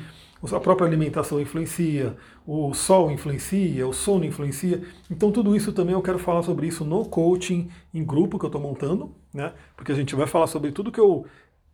a 0.52 0.60
própria 0.60 0.88
alimentação 0.88 1.40
influencia, 1.40 2.16
o 2.46 2.74
sol 2.74 3.12
influencia, 3.12 3.88
o 3.88 3.94
sono 3.94 4.26
influencia. 4.26 4.82
Então 5.10 5.32
tudo 5.32 5.56
isso 5.56 5.72
também 5.72 5.94
eu 5.94 6.02
quero 6.02 6.18
falar 6.18 6.42
sobre 6.42 6.68
isso 6.68 6.84
no 6.84 7.06
coaching 7.06 7.70
em 7.94 8.04
grupo 8.04 8.40
que 8.40 8.46
eu 8.46 8.48
estou 8.48 8.62
montando, 8.62 9.12
né? 9.34 9.54
Porque 9.76 9.92
a 9.92 9.96
gente 9.96 10.16
vai 10.16 10.26
falar 10.26 10.48
sobre 10.48 10.72
tudo 10.72 10.92
que 10.92 11.00
eu 11.00 11.26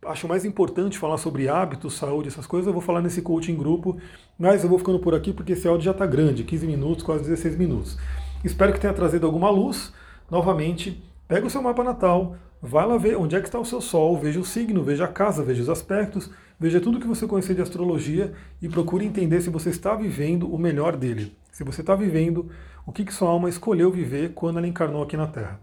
acho 0.04 0.28
mais 0.28 0.44
importante 0.44 0.98
falar 0.98 1.18
sobre 1.18 1.48
hábitos, 1.48 1.94
saúde, 1.94 2.28
essas 2.28 2.46
coisas, 2.46 2.66
eu 2.66 2.72
vou 2.72 2.82
falar 2.82 3.00
nesse 3.00 3.22
coaching 3.22 3.52
em 3.52 3.56
grupo, 3.56 3.98
mas 4.38 4.62
eu 4.62 4.68
vou 4.68 4.78
ficando 4.78 4.98
por 4.98 5.14
aqui 5.14 5.32
porque 5.32 5.52
esse 5.52 5.66
áudio 5.66 5.84
já 5.84 5.90
está 5.90 6.06
grande, 6.06 6.44
15 6.44 6.66
minutos, 6.66 7.04
quase 7.04 7.24
16 7.24 7.56
minutos. 7.56 7.98
Espero 8.44 8.72
que 8.72 8.80
tenha 8.80 8.92
trazido 8.92 9.26
alguma 9.26 9.50
luz. 9.50 9.92
Novamente, 10.30 11.02
pega 11.26 11.46
o 11.46 11.50
seu 11.50 11.62
mapa 11.62 11.82
natal, 11.82 12.36
vai 12.60 12.86
lá 12.86 12.96
ver 12.96 13.16
onde 13.16 13.34
é 13.34 13.40
que 13.40 13.48
está 13.48 13.58
o 13.58 13.64
seu 13.64 13.80
sol, 13.80 14.16
veja 14.18 14.38
o 14.38 14.44
signo, 14.44 14.82
veja 14.82 15.06
a 15.06 15.08
casa, 15.08 15.42
veja 15.42 15.62
os 15.62 15.68
aspectos, 15.68 16.30
veja 16.58 16.80
tudo 16.80 17.00
que 17.00 17.06
você 17.06 17.26
conhecer 17.26 17.54
de 17.54 17.62
astrologia 17.62 18.32
e 18.60 18.68
procure 18.68 19.04
entender 19.04 19.40
se 19.40 19.50
você 19.50 19.70
está 19.70 19.94
vivendo 19.94 20.52
o 20.52 20.58
melhor 20.58 20.96
dele. 20.96 21.36
Se 21.52 21.64
você 21.64 21.80
está 21.80 21.94
vivendo 21.94 22.50
o 22.86 22.92
que, 22.92 23.04
que 23.04 23.12
sua 23.12 23.28
alma 23.28 23.48
escolheu 23.48 23.90
viver 23.90 24.32
quando 24.34 24.58
ela 24.58 24.66
encarnou 24.66 25.02
aqui 25.02 25.16
na 25.16 25.26
Terra. 25.26 25.60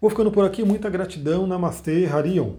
Vou 0.00 0.10
ficando 0.10 0.30
por 0.30 0.44
aqui, 0.44 0.64
muita 0.64 0.90
gratidão, 0.90 1.46
Namastê, 1.46 2.06
Harion. 2.06 2.56